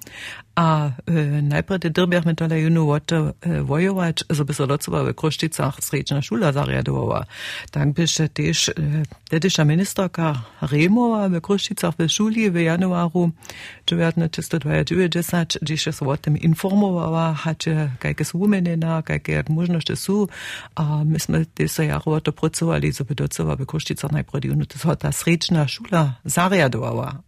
A 0.57 0.91
e, 1.07 1.43
najprej 1.43 1.79
te 1.79 1.91
drbiach 1.91 2.25
me 2.25 2.35
tole 2.35 2.57
juno 2.61 2.85
voto 2.89 3.37
e, 3.45 3.61
vojovač, 3.61 4.25
so 4.33 4.45
by 4.45 4.55
so 4.57 4.65
docova 4.67 5.05
v 5.05 5.13
Krošticach 5.13 5.85
srečna 5.85 6.25
šula 6.25 6.49
zarjadovala. 6.53 7.29
Tak 7.69 7.93
by 7.93 8.09
še 8.09 8.33
tež 8.33 8.73
e, 8.73 9.05
tedeša 9.29 9.69
ministerka 9.69 10.49
Remova 10.65 11.29
v 11.29 11.45
Krošticach 11.45 12.01
v 12.01 12.09
šuli 12.09 12.49
v 12.49 12.73
januaru 12.73 13.37
1992, 13.85 15.61
gdzie 15.61 15.77
się 15.77 15.93
o 16.01 16.17
tym 16.17 16.41
informowała, 16.41 17.35
hacie 17.35 17.91
kajke 18.01 18.25
są 18.25 18.39
umenena, 18.39 19.03
kajke 19.03 19.45
możności 19.49 19.97
są, 19.97 20.27
a 20.75 21.05
myśmy 21.05 21.47
też 21.47 21.79
jaro 21.79 22.13
o 22.13 22.21
to 22.21 22.33
pracowali, 22.33 22.93
żeby 22.93 23.15
doceła 23.15 23.57
w 23.57 23.67
Koszticach 23.67 24.13
najpierw, 24.13 24.67
to 24.69 24.89
jest 24.89 25.01
ta 25.01 25.13
srečna 25.13 25.69
szula 25.69 26.15
zariadowała. 26.25 27.27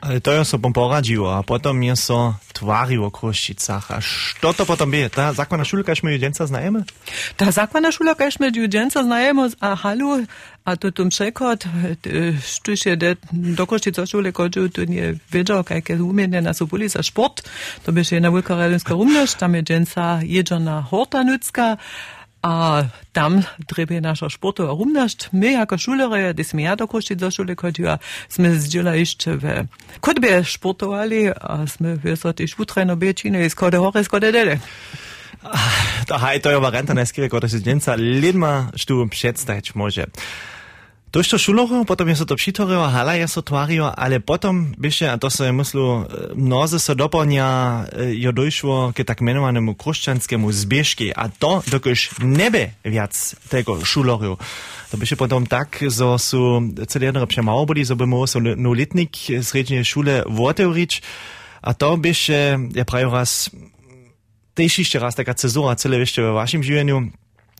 Ale 0.00 0.20
to 0.20 0.32
je 0.32 0.44
so 0.44 0.58
pom 0.58 0.72
poradziło, 0.72 1.28
a 1.36 1.42
potom 1.42 1.82
je 1.82 1.96
so 1.96 2.34
tvariło 2.52 3.10
Kruščicach. 3.10 3.90
A 3.90 4.00
što 4.00 4.52
to 4.52 4.64
potom 4.64 4.94
je? 4.94 5.08
Ta 5.08 5.32
zakładna 5.32 5.64
szulka, 5.64 5.92
my 6.02 6.12
jedenca 6.12 6.46
znajemy? 6.46 6.84
Ta 7.36 7.52
zakładna 7.52 7.92
szula, 7.92 8.14
kaž 8.14 8.40
my 8.40 8.52
dżudzienca 8.52 9.04
znajemy, 9.04 9.50
a 9.60 9.76
halu, 9.76 10.24
a 10.64 10.76
tu 10.76 11.08
przekład, 11.08 11.64
sztuś 12.44 12.86
je 12.86 12.96
do 13.32 13.66
Kosztica 13.66 14.06
szule 14.06 14.32
kodził, 14.32 14.68
tu 14.68 14.84
nie 14.84 15.14
wiedział, 15.32 15.64
jakie 15.70 16.04
umienie 16.04 16.40
nas 16.42 16.62
ubuli 16.62 16.88
za 16.88 17.02
sport, 17.02 17.42
to 17.84 17.92
by 17.92 18.04
się 18.04 18.20
na 18.20 18.30
wielka 18.30 18.56
ralinska 18.56 18.94
rumność, 18.94 19.34
tam 19.34 19.54
je 19.54 19.62
dżęca 19.62 20.20
jedziona 20.22 20.82
horta 20.82 21.24
nucka, 21.24 21.76
a 22.40 22.88
tam 23.12 23.44
treba 23.68 24.00
nasza 24.00 24.32
sportova 24.32 24.72
rumnosť. 24.72 25.36
My 25.36 25.60
ako 25.60 25.76
šulere, 25.76 26.32
gdy 26.32 26.44
sme 26.44 26.64
ja 26.64 26.72
do 26.72 26.88
do 26.88 27.28
šule 27.28 27.52
chodila, 27.52 28.00
sme 28.32 28.56
zdieľa 28.56 28.92
ešte 28.96 29.28
v 29.36 29.44
kodbe 30.00 30.40
športovali 30.40 31.36
a 31.36 31.68
sme 31.68 32.00
vysa 32.00 32.32
tiež 32.32 32.56
utrajno 32.56 32.96
bečine, 32.96 33.44
skode 33.52 33.76
hore, 33.76 34.00
skode 34.00 34.32
dele. 34.32 34.56
Haj, 36.08 36.44
to 36.44 36.52
je 36.52 36.60
varianta 36.60 36.92
si 37.48 37.60
jedenca 37.60 37.96
lidma 37.96 38.72
štu 38.76 39.08
představiť 39.08 39.72
môže. 39.72 40.04
To 41.10 41.18
je 41.18 41.26
to 41.26 41.38
šulovo, 41.42 41.82
potom 41.82 42.06
je 42.08 42.16
so 42.16 42.24
to 42.24 42.38
přitorio, 42.38 42.86
hala 42.86 43.18
je 43.18 43.26
so 43.28 43.42
tvario, 43.42 43.90
ale 43.90 44.22
potom 44.22 44.70
byše, 44.78 45.10
a 45.10 45.18
to 45.18 45.30
se 45.30 45.52
myslu, 45.52 46.06
mnoze 46.34 46.78
se 46.78 46.94
doplňa, 46.94 47.48
jo 48.14 48.30
dojšlo 48.32 48.92
k 48.94 49.02
tak 49.02 49.18
menovanému 49.18 49.74
kruščanskému 49.74 50.46
zbiežky 50.52 51.10
a 51.10 51.26
to 51.26 51.66
dokož 51.66 52.22
nebe 52.22 52.78
viac 52.86 53.10
tego 53.50 53.82
šulorio. 53.82 54.38
To 54.90 54.96
byše 54.96 55.18
potom 55.18 55.46
tak, 55.50 55.82
zo 55.82 56.14
su 56.18 56.62
celé 56.86 57.10
jedno 57.10 57.26
přemalo 57.26 57.66
boli, 57.66 57.82
zo 57.82 57.98
by 57.98 58.06
mohol 58.06 58.26
so 58.30 58.38
no 58.38 58.70
litnik 58.70 59.10
srednej 59.42 59.82
šule 59.82 60.22
otevriť 60.22 60.92
a 61.66 61.74
to 61.74 61.98
byše, 61.98 62.70
ja 62.70 62.86
prajú 62.86 63.10
raz, 63.10 63.50
też 64.54 64.78
jeszcze 64.78 64.98
raz 64.98 65.14
taka 65.14 65.34
cezura 65.34 65.74
cele 65.76 65.98
jeszcze 65.98 66.22
w 66.22 66.34
waszym 66.34 66.62
żywieniu, 66.62 67.10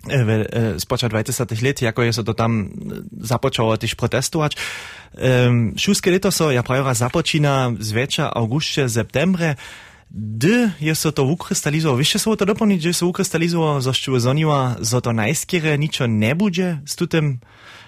w, 0.09 0.45
spoča 0.79 1.09
20 1.09 1.45
let, 1.63 1.83
jako 1.83 2.03
je 2.03 2.13
so 2.13 2.25
to 2.25 2.35
tam 2.35 2.71
započalo 3.21 3.77
też 3.77 3.95
protestować. 3.95 4.57
Um, 5.15 5.75
Šuske 5.77 6.11
leto 6.11 6.33
so, 6.33 6.51
ja 6.51 6.63
prawie 6.63 6.95
započina 6.95 7.73
zwiecza 7.81 8.35
augustie, 8.35 8.89
septembre, 8.89 9.57
gdy 10.11 10.71
jest 10.81 11.07
to 11.15 11.25
ukrystalizowało, 11.25 11.99
wiesz, 11.99 12.13
co 12.13 12.37
to 12.37 12.47
dopełnić, 12.47 12.83
że 12.83 12.95
się 12.95 13.07
ukrystalizowało, 13.07 13.81
zoszczyło 13.81 14.21
zoniła, 14.21 14.77
że 14.81 15.01
to 15.01 15.13
najskieре 15.13 15.79
niczo 15.79 16.07
nie 16.07 16.35
będzie 16.35 16.81
z 16.87 16.97
tym 16.97 17.39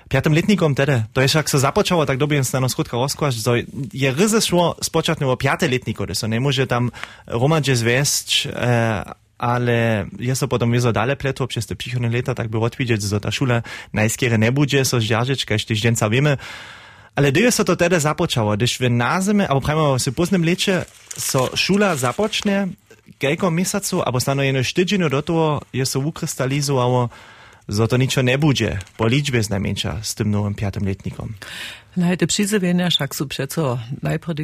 piatym 0.09 0.33
letnikom 0.33 0.75
tedy. 0.75 1.02
To 1.12 1.23
jest 1.23 1.35
jak 1.35 1.50
se 1.50 1.59
započało, 1.59 2.07
tak 2.07 2.19
dobie 2.19 2.42
na 2.61 2.69
skrótka 2.69 2.97
rozkłaść, 2.97 3.37
że 3.37 3.52
je 3.92 4.11
ryze 4.12 4.40
szło 4.40 4.76
spočatne 4.83 5.26
o 5.26 5.37
piate 5.37 5.69
letniko, 5.69 6.07
że 6.11 6.28
nie 6.28 6.40
może 6.40 6.66
tam 6.66 6.90
romadže 7.26 7.76
zwiest, 7.76 8.31
e, 8.47 9.22
ale 9.43 10.07
jest 10.19 10.41
to 10.41 10.49
potem 10.49 10.73
wiezo 10.73 10.93
dalej 10.93 11.17
pletło 11.17 11.47
przez 11.47 11.67
te 11.67 11.77
przychodne 11.77 12.11
lata, 12.11 12.35
tak 12.35 12.49
by 12.49 12.59
odwidzieć, 12.59 13.03
że 13.03 13.21
ta 13.21 13.31
szula 13.31 13.63
najskieре 13.93 14.39
nie 14.39 14.53
będzie, 14.53 14.85
so 14.85 15.01
zdziarzyć, 15.01 15.45
każdy 15.45 15.75
dzień 15.75 15.95
wiemy, 16.11 16.37
ale 17.15 17.33
gdy 17.33 17.53
se 17.53 17.65
to 17.65 17.77
tedy 17.77 18.01
započało, 18.01 18.57
gdyż 18.57 18.79
w 18.79 18.91
nazime, 18.91 19.49
albo 19.49 19.61
prawie 19.61 19.81
w 20.07 20.15
późnym 20.15 20.45
lecie, 20.45 20.85
so 21.17 21.57
szula 21.57 21.97
zapocznie, 21.97 22.69
kilka 23.19 23.51
miesięcy, 23.51 23.97
albo 24.05 24.21
stano 24.21 24.43
jedno 24.43 24.61
tydzień 24.75 25.11
do 25.11 25.23
tego, 25.23 25.61
jest 25.73 25.97
ukrystalizowało, 25.97 27.09
że 27.69 27.89
to 27.89 27.97
niczo 27.97 28.23
nie 28.23 28.39
będzie, 28.39 28.79
po 28.97 29.09
liczbie 29.09 29.43
znajmniejsza 29.43 29.99
z 30.03 30.15
tym 30.15 30.31
nowym 30.31 30.55
piatym 30.55 30.85
letnikom. 30.85 31.35
No, 31.97 32.17
te 32.17 32.27
przyzywienia 32.27 32.91
wszak 32.91 33.15
są 33.17 33.29
przeco 33.29 33.79
najpierw 34.03 34.37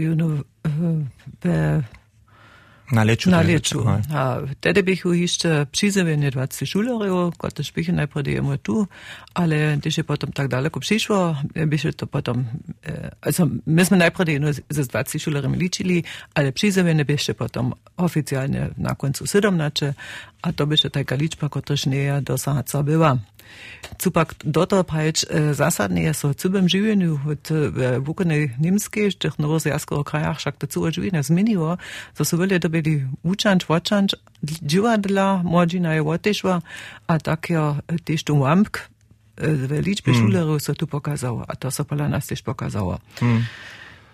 Na 2.93 3.03
leczu. 3.03 3.31
Na 3.31 3.41
leczu. 3.41 3.85
A 4.15 4.37
wtedy 4.53 4.83
bych 4.83 5.05
jeszcze 5.13 5.67
przyzywienie 5.71 6.31
20 6.31 6.69
šulerov, 6.69 7.37
kotrež 7.37 7.71
bych 7.71 7.89
najprv 7.89 8.29
jemu 8.29 8.57
tu, 8.57 8.89
ale 9.35 9.77
když 9.77 9.99
je 9.99 10.05
potom 10.05 10.33
tak 10.33 10.49
daleko 10.49 10.81
přišlo, 10.81 11.37
bych 11.67 11.87
to 11.97 12.07
potom, 12.07 12.47
also 13.23 13.49
my 13.67 13.85
jsme 13.85 13.97
najprv 13.97 14.29
jenom 14.29 14.53
ze 14.71 14.85
20 14.85 15.19
šulerami 15.19 15.57
ličili, 15.57 16.03
ale 16.35 16.53
przyzywienie 16.53 17.05
bych 17.05 17.35
potom 17.37 17.73
oficjalnie 17.97 18.71
na 18.77 18.95
końcu 18.95 19.27
17, 19.27 19.95
a 20.43 20.53
to 20.53 20.67
by 20.67 20.77
się 20.77 20.91
taka 20.91 21.17
nie 21.87 22.23
dosahaca 22.23 22.83
była. 22.83 23.19
Cupak 23.99 24.35
doto 24.45 24.83
prajč 24.85 25.25
zasadne 25.57 26.05
je 26.05 26.13
so 26.15 26.31
cybem 26.35 26.69
življenju 26.71 27.19
v 27.25 27.93
vukone 28.05 28.55
nimske, 28.61 29.09
šteh 29.11 29.39
novozijského 29.41 30.05
krajach, 30.07 30.39
však 30.39 30.61
to 30.61 30.69
celo 30.71 30.93
življenje 30.95 31.25
zmenilo, 31.31 31.79
so 32.15 32.27
so 32.29 32.39
bili 32.39 32.61
dobili 32.63 33.09
učanč, 33.23 33.67
vočanč, 33.69 34.15
dživadla, 34.45 35.43
mladžina 35.43 35.97
je 35.99 36.05
otešva, 36.05 36.61
a 37.09 37.19
tak 37.19 37.51
je 37.51 37.65
tež 38.05 38.29
tu 38.29 38.39
vampk, 38.39 38.87
v 39.39 39.81
ličbe 39.83 40.13
mm. 40.13 40.19
šulerov 40.19 40.59
so 40.59 40.75
tu 40.75 40.87
pokazalo, 40.91 41.47
a 41.47 41.55
to 41.55 41.71
so 41.71 41.85
pola 41.87 42.09
nas. 42.11 42.27
Mm. 42.29 43.43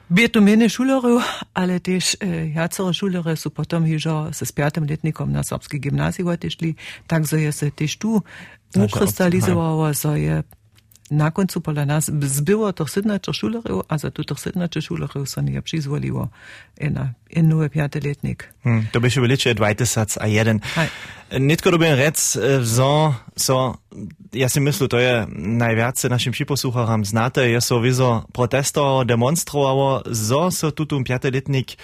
Bieto 0.08 0.40
mene 0.40 0.68
šulerju, 0.68 1.20
ali 1.54 1.80
tež 1.80 2.14
eh, 2.20 2.28
øh, 2.28 2.56
jacero 2.56 2.92
šulerje 2.92 3.36
so 3.36 3.50
potem 3.50 3.84
hižo 3.84 4.28
s 4.32 4.52
petim 4.52 4.84
letnikom 4.84 5.32
na 5.32 5.42
Srpski 5.42 5.78
gimnaziji 5.78 6.26
otišli, 6.26 6.74
tako 7.06 7.26
so 7.26 7.36
je 7.36 7.52
se 7.52 7.70
tež 7.70 7.96
tu 7.96 8.20
ukristalizovalo, 8.76 9.94
so 9.94 10.14
je 10.14 10.42
na 11.10 11.30
końcu 11.30 11.60
pola 11.60 11.86
nas 11.86 12.10
zbyło 12.20 12.72
to 12.72 12.86
sydnacze 12.86 13.34
szulerów, 13.34 13.82
a 13.88 13.98
za 13.98 14.10
tutych 14.10 14.40
sydnacze 14.40 14.82
szulerów 14.82 15.28
są 15.28 15.42
nie 15.42 15.62
przyzwoliło 15.62 16.28
na 16.80 17.12
inny 17.30 17.70
piętoletnik. 17.70 18.54
Hmm, 18.64 18.86
to 18.92 19.00
by 19.00 19.10
się 19.10 19.20
wyliczy 19.20 19.54
dwajty 19.54 19.86
sac 19.86 20.18
a 20.18 20.26
jeden. 20.26 20.60
Nitko 21.40 21.70
robię 21.70 21.96
rec, 21.96 22.38
so, 22.64 23.14
so, 23.36 23.78
ja 24.32 24.48
si 24.48 24.60
myślę, 24.60 24.88
to 24.88 24.98
je 24.98 25.26
najwięcej 25.36 26.10
naszym 26.10 26.32
przyposłucharam 26.32 27.04
znate, 27.04 27.50
je 27.50 27.60
so 27.60 27.80
wizo 27.80 28.24
protesto 28.32 29.04
demonstrowało, 29.04 30.02
so 30.12 30.50
so 30.50 30.72
tutum 30.72 31.04
piętoletnik 31.04 31.76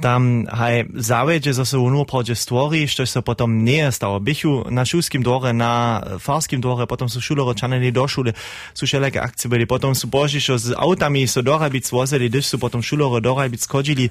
tam 0.00 0.46
haj 0.46 0.84
zawiedzie 0.94 1.54
ze 1.54 1.66
sobą 1.66 1.90
nuprodzie 1.90 2.34
stwori, 2.34 2.88
što 2.88 3.06
se 3.06 3.22
potom 3.22 3.64
nie 3.64 3.92
stało. 3.92 4.20
Bychu 4.20 4.64
na 4.70 4.84
szulskim 4.84 5.22
dworze, 5.22 5.52
na 5.52 6.02
farskim 6.20 6.60
dworze, 6.60 6.86
potom 6.86 7.08
są 7.08 7.20
szulero 7.20 7.54
czaneli 7.54 7.92
do 7.92 8.08
szule, 8.08 8.32
są 8.74 8.86
wszelakie 8.86 9.22
akcje 9.22 9.50
byli, 9.50 9.66
potom 9.66 9.94
są 9.94 10.08
božišo 10.08 10.58
z 10.58 10.72
autami 10.76 11.28
so 11.28 11.42
dorabic 11.42 11.90
wozili, 11.90 12.30
gdyż 12.30 12.46
są 12.46 12.58
potom 12.58 12.82
szulero 12.82 13.20
dorabic 13.20 13.66
chodzili. 13.66 14.10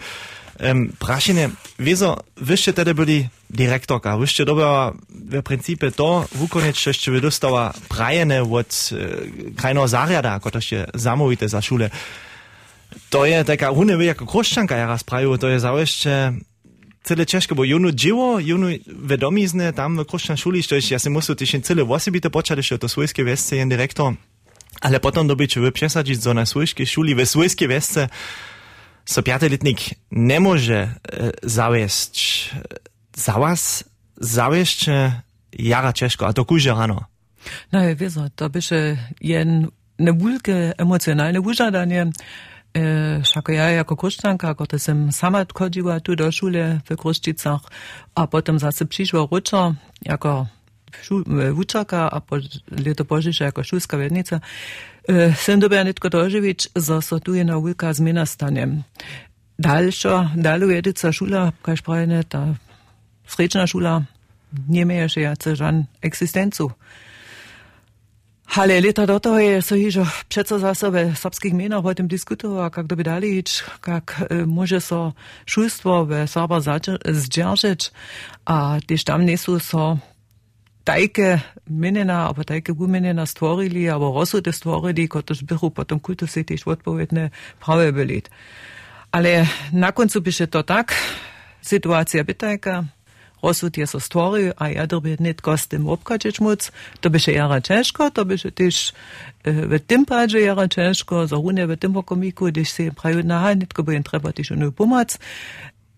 Um, 0.59 0.93
prašine, 0.99 1.49
wieso, 1.79 2.17
wyście 2.37 2.73
tedy 2.73 2.93
byli 2.93 3.27
dyrektorka, 3.49 4.17
wyście 4.17 4.45
dobra 4.45 4.93
w 5.09 5.43
principie 5.43 5.91
to 5.91 6.25
wykonać, 6.31 6.83
że 6.83 6.89
jeszcze 6.89 7.11
wydostała 7.11 7.73
prajene 7.89 8.43
od 8.43 8.89
e, 8.91 9.55
krajnego 9.55 9.87
zariada, 9.87 10.39
to 10.39 10.61
się 10.61 10.85
zamówite 10.93 11.49
za 11.49 11.61
szule. 11.61 11.89
To 13.09 13.25
je 13.25 13.43
taka 13.43 13.71
hune 13.71 13.95
jako 14.05 14.25
kruščanka 14.25 14.75
ja 14.77 14.87
raz 14.87 15.03
prajú, 15.03 15.37
to 15.37 15.47
je 15.47 15.59
zaujíšte 15.59 16.13
celé 17.05 17.23
ťažké, 17.29 17.53
bo 17.53 17.61
junu 17.61 17.93
dziwo, 17.93 18.41
junu 18.41 18.81
vedomizne 18.89 19.69
tam 19.77 19.93
w 20.01 20.09
kruščan 20.09 20.37
šuli, 20.37 20.65
što 20.65 20.81
ja 20.81 20.97
si 20.97 21.09
musel 21.13 21.37
tiež 21.37 21.61
celé 21.61 21.85
osobite 21.85 22.33
počať, 22.33 22.65
že 22.65 22.81
to 22.81 22.89
svojské 22.89 23.21
vesce 23.21 23.61
jen 23.61 23.69
direktor. 23.69 24.17
Ale 24.81 24.99
potom 24.99 25.29
dobyť 25.29 25.61
vy 25.61 25.71
přesadiť 25.71 26.17
zo 26.19 26.33
na 26.33 26.43
svojské 26.43 26.83
šuli, 26.83 27.13
ve 27.13 27.23
svojské 27.23 27.69
vesce 27.69 28.09
so 29.05 29.21
piatelitnik 29.21 30.01
nie 30.11 30.39
może 30.41 30.89
e, 30.89 30.89
zaviesť. 31.45 32.15
Za 33.15 33.37
was 33.39 33.85
zaviesť 34.19 34.89
jara 35.55 35.91
ťažko, 35.95 36.27
a 36.27 36.35
to 36.35 36.43
kúže 36.43 36.73
rano. 36.73 37.07
No, 37.71 37.79
wiesz, 37.95 38.17
to 38.35 38.49
by 38.49 38.61
się 38.61 38.97
jen 39.21 39.69
nebulke 39.99 40.73
emocjonalne 40.77 41.39
wyżadanie, 41.41 42.11
Však 43.23 43.49
ja 43.55 43.69
jako 43.69 43.95
kruščanka, 43.95 44.49
ako 44.51 44.67
sem 44.75 45.11
sama 45.11 45.45
chodila 45.47 45.99
tu 45.99 46.15
do 46.15 46.27
šule 46.31 46.81
v 46.83 46.95
Kruščicach 46.99 47.63
a 48.15 48.27
potom 48.27 48.59
zase 48.59 48.85
prišla 48.85 49.27
ruča 49.31 49.71
jako 50.03 50.47
vučaka 51.53 52.09
a 52.11 52.19
po, 52.19 52.35
leto 52.85 53.05
požiša 53.05 53.45
jako 53.45 53.63
šulska 53.63 53.97
vednica, 53.97 54.39
e, 55.07 55.33
sem 55.37 55.59
dobila 55.59 55.83
netko 55.83 56.09
doživič, 56.09 56.67
za 56.75 57.01
so 57.01 57.19
tu 57.19 57.33
je 57.33 57.43
na 57.43 57.57
ulka 57.57 57.93
zmena 57.93 58.25
stane. 58.25 58.83
Dalšo, 59.57 60.29
dalu 60.35 60.69
jedica 60.69 61.11
šula, 61.11 61.51
kaj 61.61 61.75
šprajne, 61.75 62.23
ta 62.23 62.55
srečna 63.27 63.67
šula, 63.67 64.03
nie 64.67 64.85
meje 64.85 65.09
še 65.09 65.21
jace 65.21 65.55
žan 65.55 65.85
eksistencu. 66.01 66.71
Ale 68.45 68.79
leta 68.79 69.05
do 69.09 69.19
toho 69.19 69.41
je 69.41 69.61
so 69.61 69.75
hižo 69.75 70.05
přeco 70.27 70.59
za 70.59 70.77
sebe 70.77 71.11
srbských 71.17 71.53
menov 71.53 71.85
o 71.85 71.93
tym 71.93 72.07
diskutoval, 72.07 72.69
kak 72.69 72.85
by 72.85 73.03
dali 73.03 73.41
ič, 73.41 73.65
kak 73.81 74.29
e, 74.29 74.45
môže 74.45 74.79
so 74.79 75.17
šulstvo 75.49 76.05
ve 76.05 76.29
Srba 76.29 76.61
zdržať 76.61 77.91
a 78.45 78.79
tiež 78.85 79.01
tam 79.03 79.25
nesu 79.25 79.59
so 79.59 79.97
tajke 80.85 81.41
menena, 81.65 82.29
alebo 82.29 82.45
tajke 82.45 82.71
gumenena 82.77 83.25
stvorili, 83.25 83.89
alebo 83.89 84.13
rozsude 84.13 84.53
stvorili, 84.53 85.09
kotož 85.09 85.41
bychu 85.41 85.73
potom 85.73 85.97
kultu 85.97 86.29
si 86.29 86.45
tiež 86.45 86.69
odpovedné 86.69 87.33
práve 87.57 87.89
byli. 87.89 88.21
Ale 89.09 89.49
na 89.73 89.91
koncu 89.91 90.21
by 90.21 90.31
to 90.45 90.61
tak, 90.61 90.93
situácia 91.65 92.21
bytajka, 92.21 92.94
rozsud 93.45 93.77
je 93.77 93.85
so 93.85 93.99
stvoril, 94.01 94.57
a 94.57 94.73
ja 94.73 94.89
dobie 94.89 95.13
net 95.21 95.41
kostem 95.41 95.85
obkačeć 95.85 96.41
moc, 96.41 96.71
to 97.01 97.09
by 97.09 97.19
się 97.19 97.31
jara 97.31 97.61
ciężko, 97.61 98.11
to 98.11 98.25
by 98.25 98.37
się 98.37 98.51
też 98.51 98.93
w 99.45 99.79
tym 99.87 100.05
padzie 100.05 100.41
jara 100.41 100.67
ciężko, 100.67 101.27
za 101.27 101.35
runie 101.35 101.67
w 101.67 101.77
tym 101.77 101.93
pokomiku, 101.93 102.45
gdyż 102.45 102.69
się 102.73 102.91
prawie 102.91 103.23
na 103.23 103.55
netko 103.55 103.83
by 103.83 104.03
treba 104.03 104.33
też 104.33 104.51
onu 104.51 104.71
pomoc. 104.71 105.17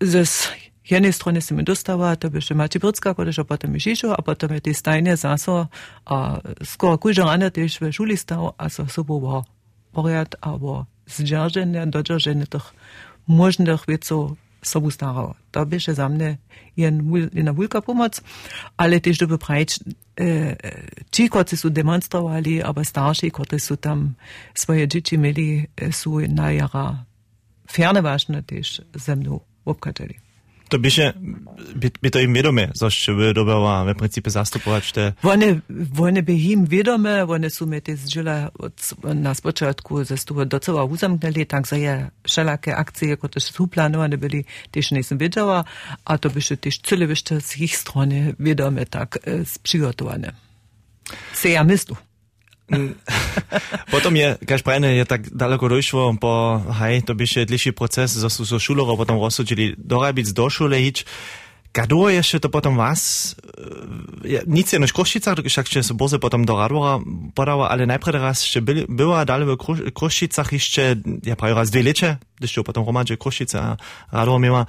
Z 0.00 0.48
jednej 0.90 1.12
strony 1.12 1.40
se 1.40 1.54
mi 1.54 1.64
dostała, 1.64 2.16
to 2.16 2.30
by 2.30 2.42
się 2.42 2.54
Maci 2.54 2.78
Brycka, 2.78 3.14
kodež 3.14 3.38
a 3.38 3.44
potem 3.44 3.76
a 4.16 4.22
potem 4.22 4.52
je 4.52 4.60
te 4.60 4.74
stajne 4.74 5.16
zaso, 5.16 5.68
a 6.04 6.40
skoro 6.64 6.98
kujže 6.98 7.24
rane 7.24 7.50
też 7.50 7.78
w 7.80 7.92
šuli 7.92 8.16
stał, 8.16 8.54
a 8.58 8.68
so 8.68 8.86
sobo 8.86 9.20
bo 9.20 9.44
poriad, 9.92 10.36
abo 10.40 10.86
zdržanje, 11.08 11.86
dodržanje 11.86 12.46
tých 12.46 12.66
možných 13.26 13.86
vecov 13.88 14.36
sobu 14.68 14.90
starał. 14.90 15.34
To 15.50 15.66
by 15.66 15.80
się 15.80 15.94
za 15.94 16.08
mnie 16.08 16.36
jedna 17.34 17.52
wielka 17.54 17.82
pomoc, 17.82 18.20
ale 18.76 19.00
też 19.00 19.18
żeby 19.18 19.38
prajć 19.38 19.80
e, 20.20 20.56
ci, 21.10 21.30
którzy 21.30 21.56
są 21.56 21.70
demonstrowali, 21.70 22.62
aber 22.62 22.84
starsi, 22.86 23.30
którzy 23.30 23.60
są 23.60 23.76
tam 23.76 24.14
swoje 24.54 24.88
dzieci 24.88 25.18
mieli, 25.18 25.66
są 25.90 26.18
na 26.28 26.52
jara 26.52 27.04
ferne 27.70 28.02
ważne 28.02 28.42
też 28.42 28.82
ze 28.94 29.16
To 30.68 30.78
bieše, 30.78 31.12
by, 31.76 31.90
by 32.02 32.10
to 32.10 32.20
im 32.20 32.34
wiedome, 32.34 32.68
zoście 32.74 33.14
by 33.14 33.34
dobała 33.34 33.84
w 33.84 33.94
principie 33.94 34.30
zastupować 34.30 34.92
te... 34.92 35.12
One, 35.22 35.60
one 35.98 36.22
by 36.22 36.32
im 36.32 36.66
wiedome, 36.66 37.24
one 37.24 37.50
są 37.50 37.66
mnie 37.66 37.80
te 37.80 37.96
zdźela 37.96 38.50
na 39.14 39.34
spoczatku 39.34 40.04
ze 40.04 40.16
stuwa 40.16 40.44
docela 40.44 40.84
uzamknęli, 40.84 41.46
tak 41.46 41.66
za 41.66 41.76
je 41.76 42.10
akcje, 42.76 43.16
które 43.16 43.40
są 43.40 43.68
planowane 43.68 44.18
byli, 44.18 44.44
też 44.70 44.90
nie 44.90 45.04
są 45.04 45.18
wiedziała, 45.18 45.64
a 46.04 46.18
to 46.18 46.30
by 46.30 46.42
się 46.42 46.56
też 46.56 46.78
cyle 46.78 47.06
byście 47.06 47.40
z 47.40 47.58
ich 47.58 47.76
strony 47.76 48.34
wiedome 48.40 48.86
tak 48.86 49.16
e, 49.16 49.20
przygotowane. 49.62 50.32
Se 51.32 51.48
ja 51.48 51.64
myślę. 51.64 52.07
potom 53.94 54.16
je, 54.16 54.36
kaj 54.44 54.62
pravne, 54.64 54.92
je 54.96 55.04
tako 55.08 55.32
daleko 55.32 55.68
došlo, 55.68 56.12
pa 56.20 56.60
haj, 56.80 57.02
to 57.08 57.16
bi 57.16 57.28
še 57.28 57.46
dlhši 57.48 57.72
proces, 57.72 58.16
za 58.20 58.30
so, 58.30 58.44
so 58.44 58.60
šuloro 58.60 58.96
potem 58.96 59.16
rozsodili, 59.16 59.72
dorabic 59.78 60.30
do 60.36 60.48
šole 60.52 60.80
ič. 60.84 61.04
Kado 61.72 62.08
je 62.08 62.20
še 62.24 62.40
to 62.40 62.48
potem 62.48 62.74
vas, 62.74 63.36
ja, 64.24 64.40
nic 64.48 64.72
je 64.72 64.80
na 64.80 64.88
Košicah, 64.88 65.36
však 65.44 65.68
če 65.68 65.84
se 65.84 65.94
boze 65.94 66.16
potem 66.18 66.44
do 66.48 66.56
Radvora 66.56 66.96
podala, 67.36 67.68
ali 67.68 67.86
najprej 67.86 68.20
raz 68.20 68.40
še 68.42 68.64
bil, 68.64 68.86
bila 68.88 69.22
dalje 69.28 69.52
v 69.52 69.92
Košicah 69.92 70.48
išče, 70.48 70.84
ja 71.28 71.36
pravi 71.36 71.54
raz 71.54 71.70
dve 71.70 71.84
leče, 71.84 72.16
to 72.40 72.62
potom 72.64 72.84
romadže 72.86 73.16
Kruščice 73.16 73.58
a 73.58 73.76
Radvor 74.12 74.40
miała, 74.40 74.66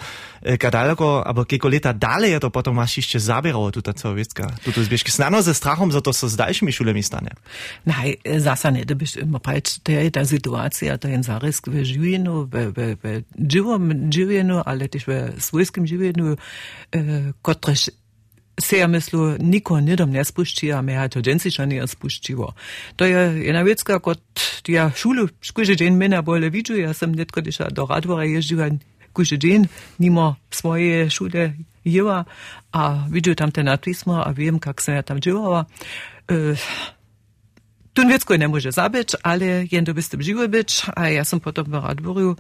kadaleko, 0.60 1.24
aber 1.28 1.46
kieko 1.46 1.70
leta 1.70 1.94
dalej 1.94 2.32
je 2.32 2.40
to 2.40 2.50
potom 2.50 2.78
jeszcze 2.98 3.20
zabierało, 3.20 3.72
tuta 3.72 3.94
co, 3.94 4.16
wiedzka, 4.16 4.48
tuto 4.64 4.84
zbieżki 4.84 5.12
snano 5.12 5.42
ze 5.42 5.54
strachom, 5.54 5.92
za 5.92 6.02
to 6.02 6.14
so 6.14 6.30
z 6.30 6.36
dalszymi 6.36 6.74
szulemi 6.74 7.04
stanie. 7.04 7.32
Nej, 7.86 8.18
zasa 8.38 8.72
ne, 8.72 8.86
da 8.86 8.96
byś 8.96 9.16
immer 9.16 9.42
pač, 9.42 9.80
to 9.84 9.92
je 9.92 10.12
ta 10.12 10.26
situacija, 10.26 10.98
to 10.98 11.08
je 11.08 11.16
en 11.16 11.24
zarisk 11.24 11.68
v 11.68 11.84
življenju, 11.84 12.48
v, 12.50 12.72
v, 12.76 12.96
v 13.04 13.24
ali 14.66 14.88
też 14.90 15.08
v 15.08 15.34
svojskem 15.40 15.88
življenju, 15.88 16.38
eh, 16.92 17.34
se 18.60 18.78
ja 18.78 18.88
myslu, 18.88 19.36
niko 19.40 19.80
nidom 19.80 20.12
ne 20.12 20.24
spušči, 20.26 20.74
a 20.74 20.82
me 20.82 20.94
ja 20.94 21.08
to 21.08 21.22
džensiča 21.22 21.66
ne 21.66 21.88
spuščivo. 21.88 22.54
To 22.96 23.06
je 23.06 23.46
jedna 23.46 23.62
vecka, 23.62 24.00
kot 24.00 24.22
ja 24.68 24.92
šulu, 24.96 25.28
škuže 25.42 25.76
džen 25.76 25.98
mena 25.98 26.22
bolje 26.22 26.50
vidžu, 26.50 26.78
ja 26.80 26.94
sem 26.94 27.16
netko 27.16 27.42
diša 27.42 27.70
do 27.72 27.88
Radvora 27.90 28.28
ježdživa, 28.28 28.70
kuže 29.14 29.38
džen 29.38 29.68
nimo 29.98 30.36
svoje 30.52 31.10
šule 31.10 31.54
jeva, 31.84 32.24
a 32.72 33.08
vidžu 33.10 33.36
tam 33.36 33.52
te 33.52 33.64
natvismo, 33.64 34.22
a 34.22 34.32
vem, 34.36 34.60
kak 34.60 34.82
sem 34.82 35.00
ja 35.00 35.02
tam 35.02 35.20
dživala. 35.20 35.66
Eh, 36.30 36.70
Tu 37.94 38.08
wiecko 38.08 38.36
nie 38.36 38.48
może 38.48 38.72
zabić, 38.72 39.16
ale 39.24 39.66
jendo 39.72 39.94
byste 39.94 40.18
żyły 40.24 40.48
być, 40.48 40.86
a 40.96 41.10
ja 41.10 41.26
sam 41.26 41.40
potem 41.40 41.66
w 41.66 41.74
Radworju 41.74 42.36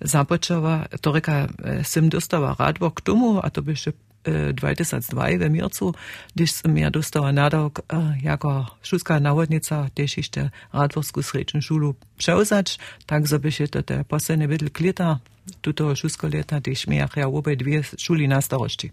zapoczęła, 0.00 0.84
to 1.00 1.12
reka, 1.12 1.48
sem 1.82 2.08
dostała 2.08 2.56
Radwor 2.58 2.94
k 2.94 3.00
tomu, 3.00 3.40
a 3.42 3.50
to 3.50 3.62
by 3.62 3.76
się 3.76 3.92
2002 4.24 5.38
we 5.38 5.50
Mircu, 5.50 5.94
gdyż 6.36 6.52
sam 6.52 6.78
ja 6.78 6.90
dostała 6.90 7.32
nadok 7.32 7.82
jako 8.22 8.76
szulska 8.82 9.20
nawodnica 9.20 9.86
też 9.94 10.16
jeszcze 10.16 10.50
Radworsku 10.72 11.22
srednju 11.22 11.62
szulu 11.62 11.94
przełzać, 12.18 12.78
tak 13.06 13.22
się 13.50 13.68
to 13.68 13.82
te 13.82 14.04
posledne 14.04 14.48
bydl 14.48 14.70
klita, 14.70 15.18
tuto 15.60 15.96
szulsko 15.96 16.28
leta 16.28 16.60
też 16.60 16.86
miach 16.86 17.16
ja 17.16 17.26
obie 17.26 17.56
dwie 17.56 17.82
szuli 17.98 18.28
na 18.28 18.40
starości. 18.40 18.90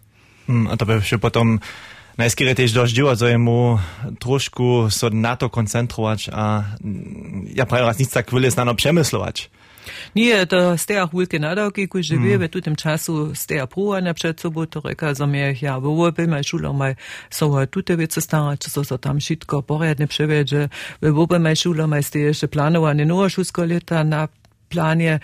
Hmm, 0.47 0.67
a 0.67 0.77
to 0.77 0.85
by 0.85 1.01
się 1.01 1.17
potom 1.17 1.59
najskýre 2.17 2.57
tiež 2.57 2.73
doždivo, 2.73 3.15
že 3.15 3.37
mu 3.37 3.79
trošku 4.19 4.89
so 4.89 5.07
na 5.13 5.37
to 5.37 5.47
koncentrovať 5.47 6.33
a 6.33 6.65
ja 7.53 7.63
prawie 7.69 7.85
raz 7.85 7.99
nic 8.01 8.09
tak 8.09 8.27
chvíli 8.29 8.49
znano 8.49 8.75
přemyslovať. 8.75 9.49
Nie, 10.15 10.45
to 10.45 10.77
z 10.77 10.85
tej 10.85 11.07
chwilki 11.07 11.39
nadawki, 11.39 11.89
kiedy 11.89 12.15
mm. 12.15 12.39
wie, 12.39 12.49
tu 12.49 12.61
tym 12.61 12.75
czasu 12.75 13.35
z 13.35 13.45
tej 13.45 13.67
próbania 13.67 14.13
przed 14.13 14.41
sobą, 14.41 14.65
to 14.65 14.81
reka, 14.81 15.13
że 15.13 15.27
mnie 15.27 15.55
ja 15.61 15.81
byłoby, 15.81 16.27
maj 16.27 16.43
szula, 16.43 16.73
maj 16.73 16.95
są 17.29 17.67
tu 17.67 17.83
te 17.83 17.97
wiece 17.97 18.21
starać, 18.21 18.59
co 18.59 18.83
so 18.83 18.97
tam 18.97 19.19
wszystko 19.19 19.63
porядnie 19.63 20.07
przewiedzie, 20.07 20.69
byłoby 21.01 21.39
maj 21.39 21.55
szula, 21.55 21.87
maj 21.87 22.03
z 22.03 22.09
tej 22.09 22.21
jeszcze 22.21 22.47
planowane 22.47 23.05
nowe 23.05 23.29
szóstko 23.29 23.65
lata 23.65 24.03
na 24.03 24.27
planie, 24.69 25.19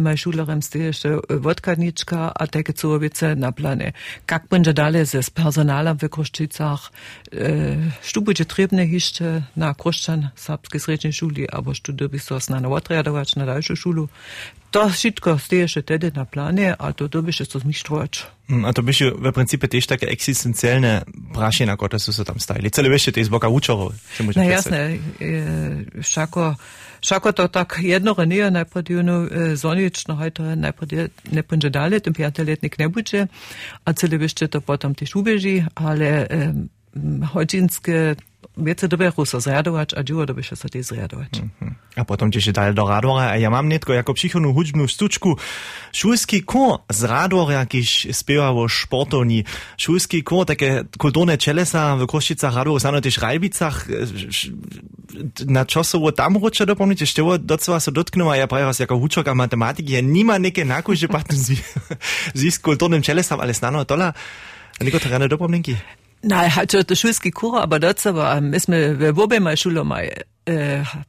maj 0.00 0.16
šulerem 0.16 0.62
ste 0.62 0.78
jeszcze 0.78 1.18
wodkadniczka, 1.30 2.32
a 2.34 2.46
takie 2.46 2.72
cołowice 2.72 3.36
na 3.36 3.52
planie. 3.52 3.92
Jak 4.30 4.46
będzie 4.46 4.72
dalej 4.74 5.06
ze 5.06 5.22
z 5.22 5.30
personalem 5.30 5.96
w 5.98 6.08
Kruszczycach, 6.08 6.92
e, 7.32 7.76
stu 8.02 8.22
będzie 8.22 8.44
trebne 8.44 8.86
jeszcze 8.86 9.42
na 9.56 9.74
Kruszczan, 9.74 10.28
Serbskiej 10.34 10.80
Sredniej 10.80 11.12
Szuli, 11.12 11.50
albo 11.50 11.72
doby 11.88 12.18
so 12.18 12.38
na 12.50 12.68
odreadować 12.68 13.36
na 13.36 13.46
dalszą 13.46 13.74
szulu. 13.74 14.08
To 14.76 14.88
wszystko 14.88 15.38
ste 15.38 15.56
jeszcze 15.56 15.82
wtedy 15.82 16.12
na 16.14 16.24
planie, 16.24 16.76
a 16.78 16.92
to 16.92 17.08
doby 17.08 17.32
się 17.32 17.46
to 17.46 17.58
zmištrować. 17.58 18.26
A 18.64 18.72
to 18.72 18.82
by 18.82 18.94
się 18.94 19.10
w 19.10 19.32
principie 19.32 19.68
też 19.68 19.86
takie 19.86 20.08
egzystencjalne 20.08 21.04
prasie, 21.34 21.66
na 21.66 21.76
które 21.76 21.98
są 21.98 22.24
tam 22.24 22.40
stali. 22.40 22.70
Cele 22.70 22.90
wiesz, 22.90 23.04
to 23.04 23.20
jest 23.20 23.30
boka 23.30 23.48
uczorów. 23.48 23.92
No 24.36 24.42
jasne, 24.42 24.78
e, 24.78 26.02
všako, 26.02 26.56
všako 27.00 27.32
to 27.32 27.48
tak 27.48 27.78
jedno 27.82 28.14
renije, 28.14 28.50
najprej 28.50 28.84
divno 28.84 29.12
e, 29.12 29.56
zonično, 29.56 30.16
hajto 30.16 30.56
najprej 30.56 31.08
ne 31.32 31.42
będzie 31.42 31.70
dalej, 31.70 32.00
ten 32.00 32.12
pięcioletnik 32.12 32.78
nie 32.78 32.88
będzie, 32.88 33.28
a 33.84 33.92
cele 33.92 34.18
wiesz, 34.18 34.34
to 34.34 34.60
potem 34.60 34.94
też 34.94 35.16
ubieży, 35.16 35.64
ale 35.74 36.28
e, 36.28 36.52
wiece 38.56 38.88
doberu 38.88 39.26
so 39.26 39.40
zradować, 39.40 39.94
a 39.94 40.02
dziło 40.02 40.26
doby 40.26 40.42
się 40.42 40.56
sobie 40.56 40.82
zradować. 40.82 41.38
Mm 41.38 41.50
-hmm. 41.60 41.74
A 41.96 42.04
potem 42.04 42.30
gdzieś 42.30 42.52
dalej 42.52 42.74
do 42.74 42.88
Radwora, 42.88 43.30
a 43.30 43.36
ja 43.36 43.50
mam 43.50 43.68
netko 43.68 43.92
jako 43.92 44.14
psychonu 44.14 44.54
hudźbnu 44.54 44.88
stuczku. 44.88 45.36
Szulski 45.92 46.42
kor 46.42 46.78
z 46.90 47.04
Radwora 47.04 47.54
jakiś 47.54 48.06
spiewało 48.12 48.68
sportowni. 48.68 49.44
Szulski 49.78 50.22
kor, 50.22 50.46
takie 50.46 50.84
kulturne 50.98 51.38
cielesa 51.38 51.96
w 51.96 52.06
Koszicach, 52.06 52.54
Radwora, 52.54 52.78
znano 52.78 53.00
też 53.00 53.18
Rajbicach. 53.18 53.88
Na 55.46 55.64
czasowo 55.64 56.12
tam 56.12 56.36
rocze 56.36 56.66
dopomnieć, 56.66 57.00
jeszcze 57.00 57.22
docela 57.38 57.80
so 57.80 57.92
dotknęła, 57.92 58.36
ja 58.36 58.46
prawie 58.46 58.64
raz 58.64 58.78
jako 58.78 58.98
huczok 58.98 59.28
a 59.28 59.34
matematyki, 59.34 59.92
ja 59.92 60.00
nima 60.00 60.38
neke 60.38 60.64
nakuže 60.64 61.08
patn 61.14 61.36
z, 61.36 61.52
z 62.34 62.58
kulturnym 62.58 63.02
cielesam, 63.02 63.40
ale 63.40 63.54
znano 63.54 63.84
tola. 63.84 64.12
Niko 64.80 65.00
terene 65.00 65.28
dopomnienki? 65.28 65.72
Nein, 65.72 66.05
also 66.56 66.82
der 66.82 66.96
szulski 66.96 67.30
kur, 67.30 67.60
aber 67.60 67.80
dazu 67.80 68.14
war, 68.14 68.42
myśmy 68.42 68.94
w 69.12 69.18
obie 69.18 69.40
maj 69.40 69.56
szule 69.56 69.84
maj, 69.84 70.10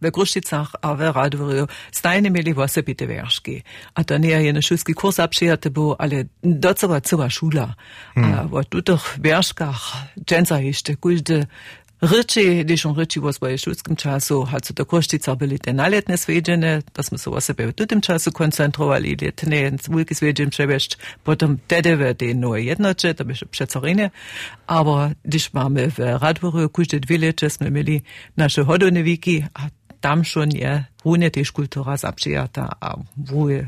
w 0.01 0.11
Gruszczycach, 0.11 0.71
a 0.81 0.95
w 0.95 0.99
Radworju, 0.99 1.67
stajne 1.91 2.29
mieli 2.29 2.53
właśnie 2.53 2.83
bite 2.83 3.07
wierszki. 3.07 3.63
A 3.95 4.03
to 4.03 4.17
nie 4.17 4.43
je 4.43 4.53
na 4.53 4.61
szulski 4.61 4.93
kurs 4.93 5.19
abschijate, 5.19 5.69
bo, 5.69 6.01
ale 6.01 6.25
dazu 6.43 6.87
war 6.87 7.01
cała 7.01 7.29
szula. 7.29 7.75
A 8.15 8.43
w 8.43 8.65
tutych 8.69 9.17
wierszkach, 9.21 9.91
dżęca 10.25 10.59
jeszcze, 10.59 10.95
każdy 10.95 11.15
Ryczy, 11.15 11.47
on 12.01 12.95
ryczy 12.95 13.21
was 13.21 13.39
bei 13.39 13.57
szulskim 13.57 13.95
czasu, 13.95 14.45
hat 14.45 14.65
so 14.65 14.73
do 14.73 14.85
Kosztica 14.85 15.35
byli 15.35 15.59
te 15.59 15.73
naletne 15.73 16.17
swiedziene, 16.17 16.81
dass 16.93 17.11
my 17.11 17.17
so 17.17 17.31
was 17.31 17.45
sobie 17.45 17.67
w 17.67 17.73
tym 17.73 18.01
czasu 18.01 18.31
koncentrowali, 18.31 19.17
letne 19.19 19.71
wulki 19.89 20.15
swiedzien 20.15 20.49
przewieźć, 20.49 20.97
potem 21.23 21.57
wtedy 21.57 21.97
w 21.97 22.15
tej 22.17 22.35
nowe 22.35 22.61
jednocze, 22.61 23.13
to 23.13 23.25
by 23.25 23.35
się 23.35 23.45
przecoriny, 23.45 24.09
aber 24.67 25.11
gdyż 25.25 25.53
mamy 25.53 25.91
w 25.91 25.99
Radworu, 25.99 26.69
każde 26.69 26.99
dwie 26.99 27.17
lecie 27.17 27.49
jsme 27.49 27.71
mieli 27.71 28.01
nasze 28.37 28.63
hodone 28.63 29.03
wiki, 29.03 29.43
a 29.53 29.69
tam 30.01 30.25
schon 30.25 30.51
je 30.51 30.83
runie 31.05 31.31
też 31.31 31.51
kultura 31.51 31.97
zapřijata 31.97 32.75
a 32.81 32.95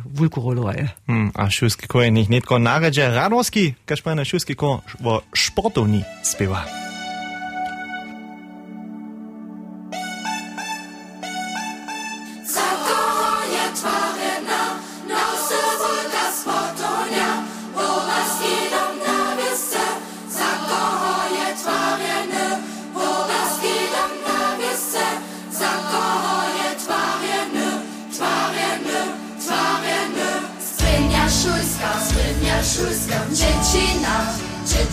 wulku 0.05 0.41
roloje. 0.41 0.89
Hmm, 1.07 1.31
a 1.33 1.49
szulski 1.49 1.87
ko 1.87 2.01
je 2.01 2.11
nicht 2.11 2.29
netko 2.29 2.59
naređe 2.59 3.09
Radworski, 3.09 3.73
kaž 3.85 4.01
pa 4.01 4.15
na 4.15 4.25
szulski 4.25 4.55
ko 4.55 4.81
vo 4.99 5.21
sportovni 5.35 6.03
spieva. 6.23 6.88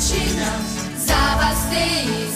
Dziecina 0.07 0.51
Zawasty, 1.07 1.85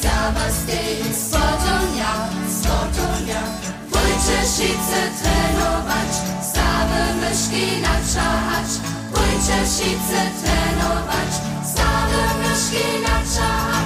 zawasty 0.02 0.78
Sportonia, 1.14 2.12
sportonia 2.60 3.42
Pójdźcie 3.90 4.46
sice 4.56 5.00
trenować 5.22 6.10
Stawy 6.42 7.14
myszki 7.20 7.80
naczać. 7.82 8.70
Pójdźcie 9.12 9.66
sice 9.66 10.20
trenować 10.42 11.32
Stawy 11.64 12.22
myszki 12.42 13.02
naczać 13.02 13.79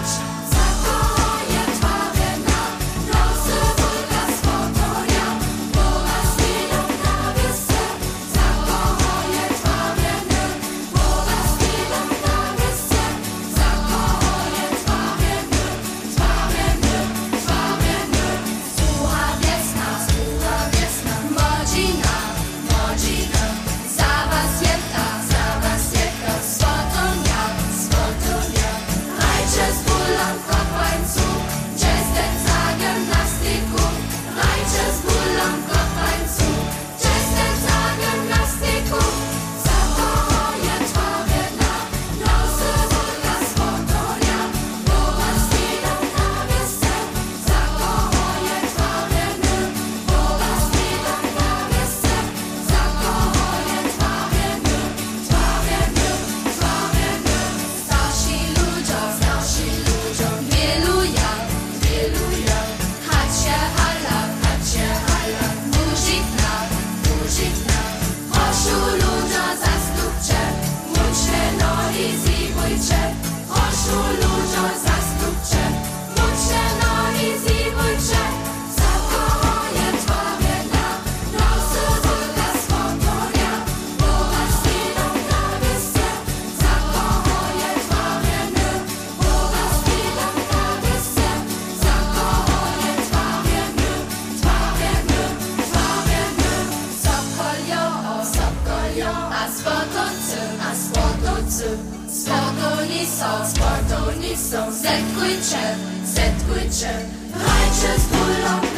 nisą, 103.04 103.46
sportu 103.46 104.20
nisą, 104.20 104.72
zetkuj 104.72 105.34
czem, 105.50 105.78
zetkuj 106.04 106.70
czem, 106.80 107.02
hajcie 107.44 108.00
z. 108.00 108.73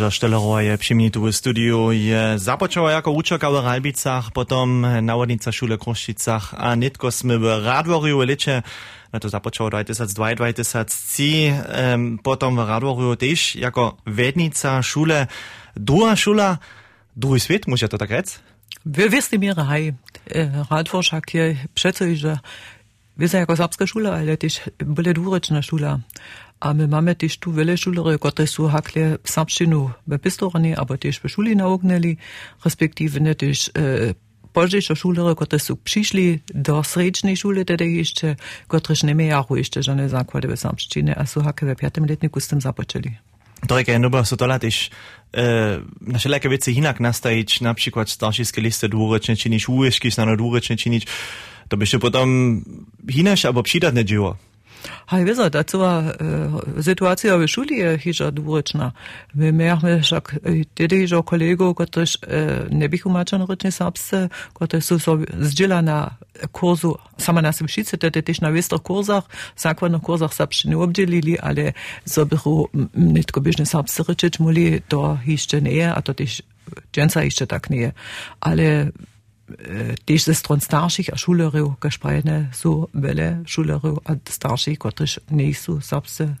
Že 0.00 0.08
Štelerova 0.08 0.64
je 0.64 0.76
přimni 0.80 1.12
tu 1.12 1.28
studiu, 1.28 1.92
je 1.92 2.38
započala 2.40 2.90
jako 2.90 3.12
učerka 3.12 3.52
v 3.52 3.60
Ralbicach, 3.60 4.32
potom 4.32 4.80
navodnica 4.80 5.52
šule 5.52 5.76
v 5.76 5.84
Kruščicach 5.84 6.56
a 6.56 6.72
nitko 6.72 7.12
sme 7.12 7.36
v 7.36 7.60
Radvoriu 7.60 8.24
liče, 8.24 8.64
na 9.12 9.20
to 9.20 9.28
započalo 9.28 9.68
2002, 9.68 10.40
2003, 10.40 11.52
um, 11.52 12.16
potom 12.16 12.56
v 12.56 12.64
Radvoriu 12.64 13.12
tež 13.12 13.60
jako 13.60 14.00
vednica 14.08 14.80
šule, 14.80 15.28
druga 15.76 16.16
šula, 16.16 16.56
drugi 17.12 17.40
svet, 17.40 17.68
může 17.68 17.88
to 17.88 18.00
tak 18.00 18.10
rec? 18.10 18.40
Wy 18.88 19.12
wiesz, 19.12 19.28
mir 19.36 19.60
hej, 19.60 19.92
Radvoršak 20.70 21.34
je 21.34 21.58
přece, 21.76 22.16
že 22.16 22.40
vy 23.20 23.28
ste 23.28 23.44
jako 23.44 23.56
serbska 23.56 23.86
šula, 23.86 24.16
ale 24.16 24.36
też 24.36 24.64
byle 24.80 25.12
dvurečna 25.12 25.60
šula. 25.60 26.00
A 26.60 26.74
my 26.74 26.88
mamy 26.88 27.14
też 27.14 27.38
tu 27.38 27.52
wiele 27.52 27.76
šulere, 27.76 28.18
które 28.18 28.46
su 28.46 28.68
hakle 28.68 29.18
serbštinu 29.24 29.90
v 30.06 30.18
pistorani, 30.18 30.76
aber 30.76 30.98
też 30.98 31.18
v 31.18 31.28
šuli 31.28 31.56
naugnili, 31.56 32.16
respektive 32.64 33.34
też 33.34 33.68
e, 33.68 34.14
pozdejsze 34.52 34.96
šulere, 34.96 35.34
które 35.34 35.58
su 35.58 35.76
přišli 35.76 36.40
do 36.54 36.84
sredčnej 36.84 37.36
šule, 37.36 37.64
tedy 37.64 37.86
jeszcze, 37.90 38.36
którež 38.68 39.02
nemajú 39.02 39.56
jeszcze 39.56 39.82
žene 39.82 40.08
základy 40.08 40.48
v 40.48 40.56
serbštine, 40.56 41.14
a 41.14 41.26
su 41.26 41.40
hakle 41.40 41.74
v 41.74 41.78
piatem 41.78 42.04
letniku 42.04 42.40
s 42.40 42.48
tym 42.48 42.60
započeli. 42.60 43.16
Torek 43.66 43.88
je 43.88 43.98
noba 43.98 44.24
so 44.24 44.36
tola 44.36 44.58
tež 44.58 44.88
e, 45.32 45.80
na 46.00 46.18
všelijaké 46.18 46.48
veci 46.48 46.72
inak 46.72 47.00
nastajiť, 47.00 47.60
napríklad 47.60 48.08
staršíske 48.08 48.60
listy 48.60 48.88
dvúročne 48.88 49.36
činič, 49.36 49.68
úješky 49.68 50.08
snano 50.08 50.32
dvúročne 50.36 50.80
činič, 50.80 51.04
to 51.68 51.76
by 51.76 51.84
še 51.84 52.00
potom 52.00 52.60
hinaš 53.04 53.44
alebo 53.44 53.62
přidatne 53.62 54.00
dživo. 54.00 54.40
Hej, 55.06 55.24
wiesz, 55.24 55.50
da 55.50 55.64
cała 55.64 56.00
e, 56.00 56.82
sytuacja 56.82 57.38
w 57.38 57.46
szuli 57.48 57.76
jest 57.76 58.02
hisza 58.02 58.32
dwuryczna. 58.32 58.92
My 59.34 59.52
mamy 59.52 60.02
wszak 60.02 60.40
wtedy, 60.72 61.08
że 61.08 61.22
kolego, 61.22 61.74
który 61.74 62.02
e, 62.02 62.74
nie 62.74 62.88
bych 62.88 63.06
umaczony 63.06 63.46
rycznie 63.48 63.72
serbsce, 63.72 64.28
który 64.54 64.82
są 64.82 64.98
so 64.98 65.18
zdziela 65.40 65.82
na 65.82 66.14
kursu, 66.52 66.98
sama 67.18 67.42
na 67.42 67.52
Sybszice, 67.52 67.96
wtedy 67.96 68.22
też 68.22 68.40
na 68.40 68.50
westrych 68.50 68.82
kursach, 68.82 69.24
zakładnych 69.56 70.02
kursach 70.02 70.34
serbszczyny 70.34 70.78
obdzielili, 70.78 71.38
ale 71.38 71.72
so 72.06 72.26
bychu 72.26 72.68
nie 72.94 73.24
tylko 73.24 73.40
bieżne 73.40 73.66
serbsce 73.66 74.02
ryczyć 74.08 74.38
muli, 74.38 74.82
to 74.88 75.18
jeszcze 75.26 75.62
nie, 75.62 75.94
a 75.94 76.02
to 76.02 76.14
też 76.14 76.42
dżęca 76.92 77.24
jeszcze 77.24 77.46
tak 77.46 77.70
nie. 77.70 77.92
Ale 78.40 78.90
też 80.04 80.24
ze 80.24 80.34
stron 80.34 80.60
starszych 80.60 81.10
a 81.12 81.16
šulerov, 81.16 81.76
kašprajne 81.78 82.50
su 82.52 82.88
vele 82.94 83.42
šulerov 83.46 84.00
a 84.04 84.16
starších, 84.16 84.78
kotrež 84.78 85.20
nie 85.30 85.52
sú 85.54 85.80
serbsce 85.80 86.36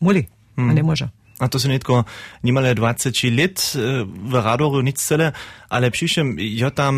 muli. 0.00 0.28
A 0.56 0.72
ne 0.72 0.82
może. 0.82 1.10
a 1.44 1.52
to 1.52 1.60
sú 1.60 1.68
netko 1.68 2.08
nemale 2.40 2.72
20 2.72 3.12
let 3.36 3.76
eh, 3.76 4.02
v 4.08 4.32
Radoru 4.32 4.80
nicele, 4.80 5.36
ale 5.68 5.90
přišem 5.90 6.38
jo 6.40 6.66
ja, 6.66 6.70
tam, 6.70 6.94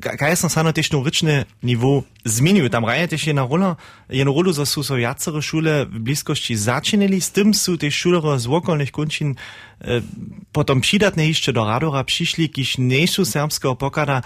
kaj 0.00 0.34
som 0.34 0.50
sa 0.50 0.66
na 0.66 0.74
tešnú 0.74 1.04
ričné 1.06 1.46
nivo 1.62 2.02
zmiňujú, 2.26 2.66
tam 2.72 2.88
raje 2.88 3.14
tiež 3.14 3.30
jedna 3.30 3.46
rola, 3.46 3.78
jednu 4.10 4.34
rolu 4.34 4.50
za 4.50 4.66
sú 4.66 4.82
so 4.82 4.98
viacere 4.98 5.38
šule 5.38 5.86
v 5.86 5.96
blízkosti 6.00 6.58
začínali, 6.58 7.20
s 7.20 7.30
tým 7.30 7.54
sú 7.54 7.78
tie 7.78 7.92
šulero 7.92 8.34
z 8.34 8.48
okolných 8.50 8.90
končín 8.90 9.36
e, 9.36 9.38
eh, 9.38 10.02
potom 10.50 10.80
přidatne 10.80 11.28
ešte 11.30 11.52
do 11.54 11.62
Radora 11.62 12.02
prišli, 12.02 12.48
kýž 12.50 12.80
nejsú 12.80 13.22
serbského 13.28 13.76
pokada, 13.76 14.24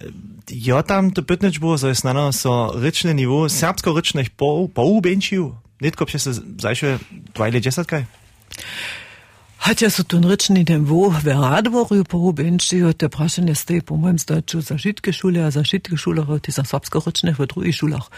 eh, 0.00 0.10
jo 0.48 0.80
ja, 0.80 0.82
tam 0.82 1.12
to 1.12 1.20
pytneč 1.20 1.60
bolo, 1.60 1.76
so 1.78 1.92
je 1.92 1.94
snano 1.94 2.32
so 2.32 2.72
ričné 2.72 3.12
nivo 3.12 3.46
serbsko-ričných 3.52 4.32
pou, 4.32 4.66
poubenčiu, 4.66 5.54
netko 5.84 6.08
přes 6.08 6.40
zajšie 6.56 6.98
2010 7.36 7.86
kaj? 7.86 8.23
hat 9.64 9.80
ja 9.80 9.88
so 9.88 10.02
den 10.02 10.24
Ritschen 10.24 10.56
in 10.56 10.66
dem 10.66 10.90
wo 10.90 11.14
Radworubenste 11.24 12.84
huet 12.84 13.00
der 13.00 13.08
praschen 13.08 13.54
Ste 13.54 13.80
po 13.80 13.96
Deutsche 14.26 14.60
Sachitgeschule 14.60 15.46
as 15.46 15.54
Sachitgeschule 15.54 16.26
huet 16.26 16.48
is 16.48 16.56
Sapsgerutschen 16.56 17.38
huet 17.38 17.56
Ruischulach. 17.56 18.10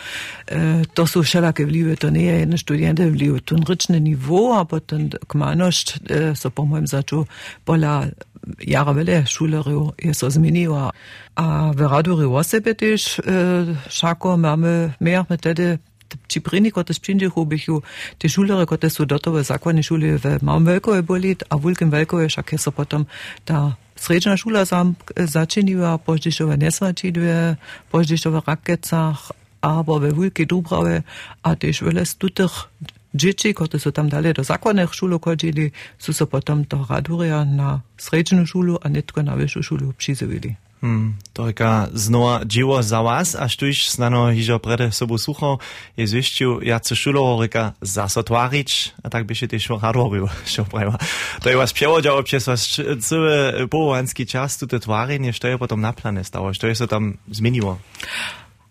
Dat 0.94 1.08
so 1.08 1.22
scheller 1.22 1.52
gebliwet 1.52 2.04
an 2.04 2.16
e 2.16 2.42
en 2.42 2.58
Studente 2.58 3.10
bliwet 3.12 3.50
hun 3.50 3.62
ritschenne 3.62 4.00
Niveau, 4.00 4.54
aber 4.54 4.80
den 4.80 5.10
Gmannercht 5.28 6.00
so 6.34 6.50
po 6.50 6.66
Sacho 6.84 7.26
Bolla 7.64 8.10
Jahre 8.58 8.96
Welle 8.96 9.26
Schulero 9.26 9.94
is 9.96 10.24
aus 10.24 10.38
Minioa. 10.38 10.92
A 11.36 11.72
Veradori 11.76 12.28
wasebetech, 12.28 13.20
Schako, 13.88 14.36
Mame, 14.36 14.94
Meer 14.98 15.26
met 15.28 15.42
dette 15.42 15.78
Čiprini, 16.28 16.70
kot 16.70 16.90
es 16.90 16.98
Pčinđihu, 16.98 17.44
bih 17.44 17.68
ju 17.68 17.80
te 18.18 18.28
šulere, 18.28 18.66
kot 18.66 18.84
su 18.90 19.04
dotove 19.04 19.42
zakladne 19.42 19.82
šule 19.82 20.16
v 20.16 20.38
Malom 20.42 20.66
Velkove 20.66 21.02
bolit, 21.02 21.42
a 21.48 21.56
Vulkem 21.56 21.90
Velkove, 21.90 22.28
šak 22.28 22.54
so 22.58 22.70
potom 22.70 23.06
ta 23.44 23.74
srednja 23.96 24.36
šula 24.36 24.64
zam, 24.64 24.94
začinila, 25.16 25.98
poždišove 25.98 26.56
nesvačidve, 26.56 27.56
poždišove 27.90 28.40
rakecah, 28.46 29.30
abo 29.60 29.98
ve 29.98 30.10
Vulki 30.10 30.46
Dubrave, 30.46 31.02
a 31.42 31.54
tež 31.54 31.82
v 31.82 31.94
les 31.96 32.14
tutih 32.14 32.52
džiči, 33.16 33.54
kot 33.54 33.74
so 33.80 33.90
tam 33.90 34.08
dalje 34.08 34.32
do 34.32 34.42
zakonnih 34.44 34.92
šul 34.92 35.18
hodili, 35.18 35.70
so 35.98 36.12
se 36.12 36.26
potem 36.26 36.64
do 36.64 36.86
Radurja 36.88 37.44
na 37.44 37.80
srednjo 37.96 38.46
šolo, 38.46 38.78
a 38.82 38.88
netko 38.88 39.22
na 39.22 39.34
višjo 39.34 39.62
šolo 39.62 39.88
obšizovili. 39.88 40.65
Hmm, 40.80 41.16
to 41.32 41.46
jaka 41.46 41.88
znova 41.92 42.44
dziwo 42.44 42.82
za 42.82 43.00
was, 43.00 43.34
a 43.34 43.48
štuž 43.48 43.90
znano 43.90 44.28
hižo 44.30 44.58
prede 44.58 44.92
sobu 44.92 45.18
sucho, 45.18 45.58
je 45.96 46.06
zvišťu, 46.06 46.60
jace 46.62 46.96
šulovo 46.96 47.40
reka 47.42 47.72
zasotwarić, 47.80 48.92
a 49.02 49.10
tak 49.10 49.24
by 49.24 49.34
się 49.34 49.48
też 49.48 49.68
radorił, 49.82 50.28
što 50.44 50.64
prawa. 50.64 50.98
To 51.42 51.50
je 51.50 51.56
was 51.56 51.72
przewodziało 51.72 52.22
przez 52.22 52.46
was 52.46 52.80
cały 53.00 53.68
połowanski 53.68 54.26
czas, 54.26 54.58
tu 54.58 54.66
te 54.66 54.80
twarenie, 54.80 55.32
što 55.32 55.48
je 55.48 55.58
potom 55.58 55.80
na 55.80 55.92
planie 55.92 56.24
stało, 56.24 56.52
je 56.62 56.74
się 56.74 56.86
tam 56.86 57.16
zmieniło. 57.30 57.78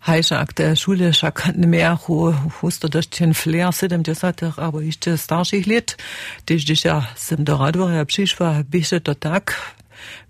Hajšak, 0.06 0.54
der 0.54 0.78
Schule 0.78 1.12
ne 1.56 1.68
mehr 1.68 1.98
hu 1.98 2.34
husto 2.62 2.88
dość 2.88 3.10
ten 3.10 3.34
flair 3.34 3.74
70 3.74 4.42
aber 4.58 4.84
jeszcze 4.84 5.18
starszych 5.18 5.68
lat, 5.68 5.98
też 6.46 6.64
dzisiaj 6.64 7.02
sem 7.16 7.44
do 7.44 7.58
Radworia 7.58 8.06
przyszła, 8.06 8.64
byście 8.70 9.02
to 9.02 9.16
tak, 9.16 9.76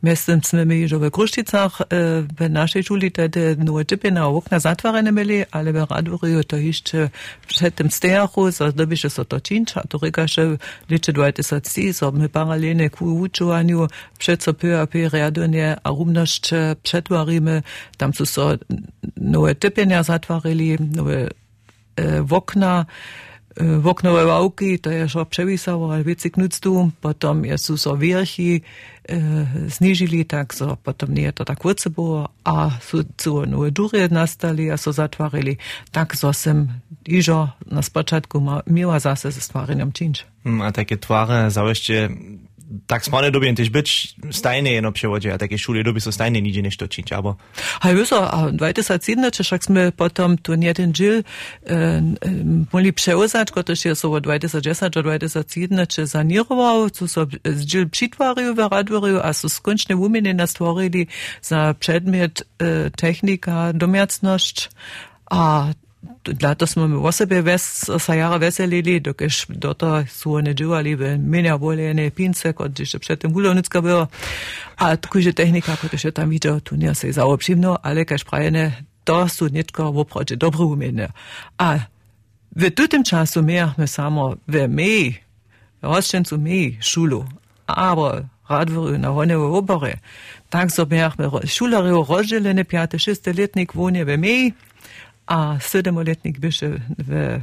Mjestem 0.01 0.41
sme 0.43 0.65
mi 0.65 0.88
že 0.88 0.97
v 0.97 1.10
Kruščicach 1.10 1.89
v 2.38 2.39
našej 2.49 2.84
šuli 2.84 3.10
tedy 3.10 3.56
nové 3.58 3.86
typina 3.86 4.28
okna 4.28 4.60
zatvorene 4.60 5.12
mali, 5.12 5.45
ale 5.51 5.71
v 5.71 5.86
Radvorju 5.86 6.43
to 6.43 6.56
ešte 6.56 7.10
před 7.47 7.75
tym 7.75 7.89
stejachu, 7.89 8.51
so 8.51 8.71
dobiše 8.71 9.10
so 9.10 9.23
to 9.23 9.39
činč, 9.39 9.78
a 9.78 9.88
to 9.88 9.97
rekaše 9.97 10.58
liče 10.89 11.12
20 11.12 11.93
so 11.93 12.12
my 12.12 12.28
paralelne 12.28 12.89
ku 12.89 13.19
učovanju, 13.25 13.88
před 14.17 14.41
so 14.41 14.54
peu 14.54 14.82
a 14.82 14.86
peu 14.86 15.10
riadonie 15.10 15.75
a 15.75 15.89
rumnosť 15.89 16.54
přetvoríme, 16.82 17.63
tam 17.97 18.13
sú 18.13 18.25
so 18.25 18.58
nové 19.17 19.56
typina 19.56 20.04
zatvorili, 20.04 20.78
nové 20.80 21.30
w 22.21 22.34
okna, 22.34 22.88
w 23.58 23.88
oknowe 23.88 24.26
ławki, 24.26 24.80
to 24.80 24.91
je 24.91 25.10
szło 25.10 25.26
przewisało, 25.26 25.94
ale 25.94 26.04
wiecie 26.04 26.30
knuctu, 26.30 26.91
potem 27.02 27.46
je 27.46 27.58
so 27.58 27.98
wierchi 27.98 28.62
e, 29.10 29.48
zniżyli, 29.68 30.26
tak 30.26 30.54
so 30.54 30.78
potem 30.84 31.13
nie 31.13 31.34
to 31.34 31.46
tak 31.46 31.60
kurce 31.60 31.89
było, 31.89 32.30
a 32.44 32.70
su 32.82 33.04
cu 33.18 33.46
nowe 33.46 33.72
dury 33.72 34.10
nastali, 34.12 34.72
a 34.72 34.78
so 34.78 34.94
zatwarili, 34.94 35.58
tak 35.91 36.15
so 36.15 36.34
sem 36.34 36.68
iżo 37.06 37.50
na 37.72 37.82
spoczatku 37.82 38.41
ma, 38.41 38.62
miała 38.68 39.00
zase 39.00 39.32
ze 39.32 39.41
stwareniem 39.41 39.91
czynć. 39.91 40.26
Hmm, 40.44 40.62
a 40.62 40.72
takie 40.72 40.98
tware 40.98 41.52
założcie 41.52 42.10
tak 42.88 43.06
smane 43.06 43.32
dobie 43.32 43.54
też 43.54 43.69
być 43.69 44.15
stajne 44.32 44.71
jedno 44.71 44.91
przewodzie, 44.91 45.34
a 45.34 45.38
takie 45.38 45.58
szule 45.58 45.84
dobie 45.84 46.01
so 46.01 46.12
stajne 46.12 46.41
nigdzie 46.41 46.62
nie 46.62 46.71
toczyć, 46.71 47.13
aber... 47.13 47.34
Hej, 47.82 47.95
wiesz, 47.95 48.13
a 48.13 48.51
2017, 48.51 49.43
však 49.43 49.63
sme 49.63 49.91
potom 49.91 50.38
tu 50.38 50.54
jeden 50.54 50.93
džil 50.93 51.23
e, 51.63 52.01
mohli 52.73 52.93
przeuzać, 52.93 53.51
kotoż 53.51 53.86
je 53.86 53.95
so 53.95 54.19
2010 54.19 54.93
do 54.93 55.04
2017 55.04 56.08
sanirował, 56.08 56.89
co 56.89 57.08
so 57.08 57.25
z 57.45 57.65
džil 57.65 57.89
přitvaril 57.89 58.56
v 58.56 58.60
Radvorju, 58.60 59.19
a 59.23 59.34
so 59.34 59.49
skončne 59.49 59.95
umene 59.95 60.34
nastvorili 60.34 61.08
za 61.41 61.73
przedmiot 61.80 62.41
e, 62.41 62.89
technika, 62.89 63.73
domiacność, 63.73 64.69
a 65.32 65.73
dla 66.26 66.56
to 66.56 66.68
smo 66.68 66.88
my 66.88 66.98
o 66.98 67.12
sebe 67.12 67.41
ves, 67.41 67.89
sa 68.00 68.13
jara 68.13 68.38
veselili, 68.38 69.00
dokež 69.00 69.46
do 69.50 69.74
to 69.74 70.06
su 70.10 70.34
one 70.34 70.54
džuvali 70.54 70.96
v 70.96 71.18
menja 71.18 71.56
voljene 71.56 72.10
pince, 72.10 72.54
kot 72.54 72.72
že 72.80 73.00
predtem 73.00 73.34
gulovnicka 73.34 73.82
bilo. 73.82 74.08
A 74.78 74.96
takože 74.96 75.34
tehnika, 75.34 75.76
kot 75.76 75.94
je 75.94 76.12
tam 76.12 76.30
videl, 76.30 76.60
tu 76.60 76.76
nije 76.76 76.96
se 76.96 77.12
zaobšimno, 77.12 77.78
ale 77.84 78.06
kaž 78.06 78.24
prajene, 78.24 78.86
to 79.04 79.28
su 79.30 79.50
netko 79.50 79.91
v 79.91 79.98
oproče 80.00 80.36
dobro 80.36 80.65
umene. 80.65 81.08
A 81.58 81.80
w 82.56 82.72
tym 82.72 83.04
czasu 83.04 83.44
mieliśmy 83.44 83.88
samo 83.88 84.36
w 84.48 84.68
mej, 84.68 85.20
rozczęcu 85.82 86.38
mej 86.38 86.78
szulu, 86.82 87.26
aber 87.68 88.26
radwory 88.50 88.98
na 88.98 89.10
honewe 89.10 89.44
obory. 89.44 89.98
Tak 90.50 90.72
so 90.72 90.86
mieliśmy 90.86 91.30
szulary 91.48 91.91
rozdzielone, 92.10 92.65
piąty, 92.65 93.00
szósty 93.00 93.34
letnik 93.34 93.74
wonie 93.74 94.06
w 94.06 94.18
mej, 94.18 94.54
a 95.27 95.59
sedmoletnik 95.59 96.39
беше 96.39 96.81
в 96.97 97.41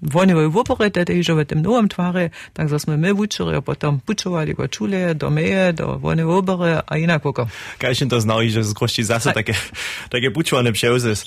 Воневој 0.00 0.48
во 0.48 0.62
покојте 0.64 1.04
те 1.04 1.14
ижове 1.20 1.44
темнувам 1.44 1.88
тваре, 1.92 2.30
так 2.56 2.68
за 2.68 2.78
сме 2.80 2.96
ме 2.96 3.12
вучере, 3.12 3.60
потом 3.60 4.00
пучували 4.00 4.54
го 4.54 4.66
чуле, 4.68 5.14
до 5.14 5.28
меје, 5.28 5.72
до 5.72 5.98
воне 5.98 6.24
обере, 6.24 6.80
а 6.86 6.98
инако 6.98 7.32
ко. 7.32 7.48
Кај 7.78 8.08
то 8.08 8.20
знал 8.20 8.40
иже 8.40 8.62
с 8.62 8.72
кошти 8.72 9.02
заса 9.02 9.32
таке, 9.32 9.54
таке 10.10 10.32
пучуване 10.32 10.72
пшеузес. 10.72 11.26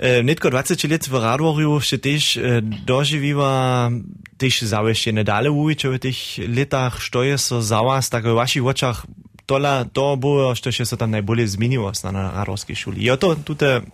Netko 0.00 0.50
20 0.50 0.90
let 0.90 1.06
v 1.06 1.20
Radvorju 1.20 1.76
še 1.84 1.98
tež 2.00 2.36
e, 2.40 2.60
doživiva 2.64 3.92
tež 4.40 4.64
zaveščene 4.64 5.22
dale 5.28 5.52
v 5.52 5.60
uvičev 5.60 5.98
teh 6.00 6.16
letah, 6.48 6.96
što 6.98 7.22
je 7.22 7.36
so 7.38 7.60
za 7.60 7.84
vas, 7.84 8.08
tako 8.08 8.32
v 8.32 8.40
vaših 8.40 8.64
očah, 8.64 9.04
tola, 9.46 9.84
to 9.84 10.16
bo, 10.16 10.54
što 10.56 10.72
še 10.72 10.88
se 10.88 10.96
tam 10.96 11.12
najbolje 11.12 11.46
zmenilo 11.52 11.92
na 12.02 12.32
Radvorski 12.32 12.74
šoli. 12.74 13.04
Je 13.04 13.16
to 13.20 13.34
tudi 13.44 13.84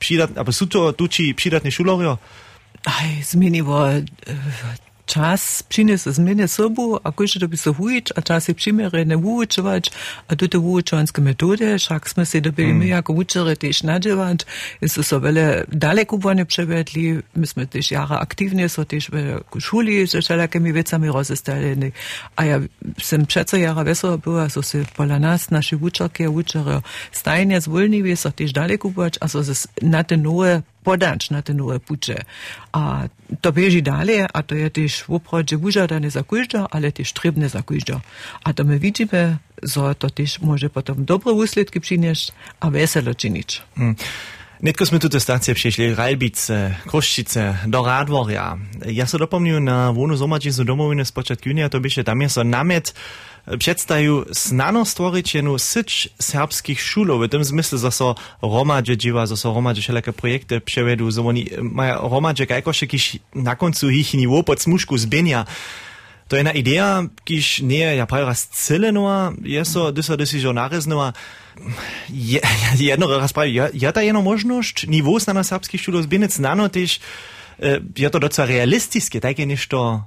přidat, 0.00 0.32
aber 0.40 0.56
sú 0.56 0.66
to 0.66 0.92
tuči 0.96 1.36
přidatní 1.36 1.70
šulorio? 1.70 2.18
Aj, 2.88 3.22
zmieniło 3.22 4.00
czas 5.10 5.62
przyniesie 5.62 6.12
zmiany 6.12 6.48
sobą, 6.48 6.82
a 7.04 7.12
każdy 7.12 7.40
to 7.40 7.48
by 7.48 7.56
się 7.56 7.74
huić, 7.74 8.06
a 8.16 8.22
czas 8.22 8.48
je 8.48 8.54
przymiere 8.54 9.04
ne 9.04 9.16
wučować, 9.16 9.90
a 10.28 10.36
tu 10.36 10.48
te 10.48 10.58
wučovanske 10.58 11.20
metode, 11.22 11.78
však 11.78 12.02
sme 12.08 12.24
si 12.26 12.38
dobili 12.40 12.74
my 12.74 12.86
jako 12.86 13.12
učere 13.12 13.56
też 13.56 13.82
nadziewać, 13.82 14.46
jest 14.80 14.94
to 14.94 15.02
so 15.02 15.20
wiele 15.20 15.64
daleko 15.72 16.18
vone 16.18 16.46
przevedli, 16.46 17.18
my 17.34 17.46
sme 17.46 17.66
też 17.66 17.90
jara 17.90 18.18
aktywnie, 18.18 18.68
so 18.68 18.84
też 18.84 19.10
w 19.10 19.60
szuli 19.60 20.06
ze 20.06 20.20
wszelakimi 20.22 20.72
wiecami 20.72 21.08
rozestaleni, 21.08 21.92
a 22.36 22.44
ja 22.44 22.60
sem 23.02 23.26
przeco 23.26 23.56
jara 23.56 23.84
wesoła 23.84 24.18
była, 24.18 24.48
so 24.48 24.62
se 24.62 24.84
pola 24.96 25.18
nas, 25.18 25.50
naši 25.50 25.76
wučerke, 25.76 26.30
wučere 26.30 26.82
stajnie 27.12 27.60
zwolniwi, 27.60 28.16
so 28.16 28.30
też 28.30 28.52
daleko 28.52 28.88
buwać, 28.88 29.14
a 29.20 29.28
so 29.28 29.44
se 29.44 29.68
na 29.82 30.04
te 30.04 30.16
nowe 30.16 30.62
podać 30.84 31.30
na 31.30 31.42
te 31.42 31.54
nowe 31.54 31.80
pucze. 31.80 32.24
A 32.72 33.08
to 33.40 33.52
bieži 33.52 33.82
dalej, 33.82 34.26
a 34.32 34.42
to 34.42 34.54
je 34.54 34.70
też 34.70 35.02
w 35.02 35.10
oprodzie 35.10 35.58
wyżadane 35.58 36.10
za 36.10 36.22
każda, 36.22 36.66
ale 36.70 36.92
też 36.92 37.12
trebne 37.12 37.48
za 37.48 37.62
każda. 37.62 38.00
A 38.44 38.52
to 38.52 38.64
my 38.64 38.78
widzimy, 38.78 39.36
że 39.62 39.94
to 39.94 40.10
też 40.10 40.40
może 40.40 40.70
potem 40.70 41.04
dobre 41.04 41.32
usledki 41.32 41.80
przynieść, 41.80 42.32
a 42.60 42.70
weselo 42.70 43.14
czynić. 43.14 43.62
Mm. 43.76 43.96
Netko 44.60 44.84
sme 44.84 45.00
tuto 45.00 45.16
stacje 45.20 45.56
přišli 45.56 45.96
Ralbice, 45.96 46.76
Kruščice, 46.84 47.64
do 47.64 47.80
Radvorja. 47.80 48.60
Ja 48.92 49.08
so 49.08 49.16
dopomnil 49.16 49.56
na 49.60 49.88
zomačicu 50.16 50.64
domovine 50.64 51.04
z 51.04 51.12
počatku 51.12 51.48
junija, 51.48 51.68
to 51.72 51.80
byše 51.80 52.04
tam 52.04 52.20
je 52.20 52.28
so 52.28 52.44
namet 52.44 52.92
predstaju 53.46 54.26
znano 54.30 54.84
stvorić 54.84 55.34
jednu 55.34 55.58
syć 55.58 56.08
serbskich 56.18 56.80
šulov, 56.80 57.20
v 57.20 57.28
tem 57.28 57.44
smislu, 57.44 57.78
za 57.78 57.90
so 57.90 58.14
Romadže 58.42 58.96
dživa, 58.96 59.26
za 59.26 59.36
so 59.36 59.54
Romadže 59.54 59.82
šeleke 59.82 60.12
projekte 60.12 60.60
prevedu, 60.60 61.10
za 61.10 61.22
oni 61.22 61.48
eh, 61.50 61.62
maja 61.62 62.00
Romadže 62.02 62.46
kajkoše, 62.46 62.86
kiš 62.86 63.16
na 63.34 63.54
koncu 63.56 63.90
jih 63.90 64.14
nivo 64.14 64.42
pod 64.42 64.60
smušku 64.60 64.98
zbenja. 64.98 65.44
To 66.28 66.36
je 66.36 66.40
ena 66.40 66.52
ideja, 66.52 67.04
kiš 67.24 67.58
ne 67.58 67.78
je 67.78 67.96
ja 67.96 68.06
pravi 68.06 68.24
razcelenova, 68.26 69.32
je 69.42 69.64
so, 69.64 69.90
da 69.90 70.02
so 70.02 70.16
desi 70.16 70.38
že 70.38 70.52
nareznova. 70.52 71.12
Je, 72.08 72.40
jedno 72.78 73.06
razpravi, 73.06 73.50
je, 73.50 73.54
ja, 73.54 73.64
je 73.64 73.70
ja 73.74 73.92
ta 73.92 74.02
ena 74.02 74.20
možnost, 74.20 74.86
nivo 74.86 75.18
znana 75.18 75.44
serbskih 75.44 75.80
šulov 75.80 76.02
zbenec 76.02 76.36
znano 76.36 76.68
tež, 76.68 77.00
je 77.96 78.08
to 78.08 78.18
docela 78.18 78.48
realistické, 78.48 79.20
také 79.20 79.44
nešto 79.44 79.76
uh, 79.76 80.02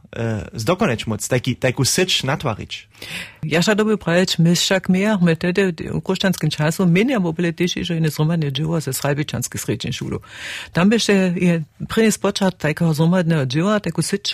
zdokoneć 0.58 1.06
moc, 1.06 1.22
taký, 1.22 1.54
takú 1.54 1.86
syč 1.86 2.26
natvarič. 2.26 2.90
Ja 3.46 3.62
sa 3.62 3.78
doby 3.78 3.94
pravič, 3.94 4.42
my 4.42 4.58
však 4.58 4.90
mier, 4.90 5.22
my 5.22 5.38
tedy 5.38 5.76
krušťanským 6.02 6.50
času 6.50 6.90
minia 6.90 7.22
boli 7.22 7.54
tiež, 7.54 7.86
že 7.86 7.94
je 7.94 8.10
zromadne 8.10 8.50
dživo 8.50 8.82
ze 8.82 8.90
Srajbičanskej 8.90 9.60
sredčnej 9.62 9.94
šulu. 9.94 10.18
Tam 10.74 10.90
by 10.90 10.98
je 10.98 11.62
prvný 11.86 12.10
spočat 12.10 12.58
takého 12.58 12.90
zromadného 12.90 13.46
dživa, 13.46 13.78
takú 13.78 14.02
syč 14.02 14.34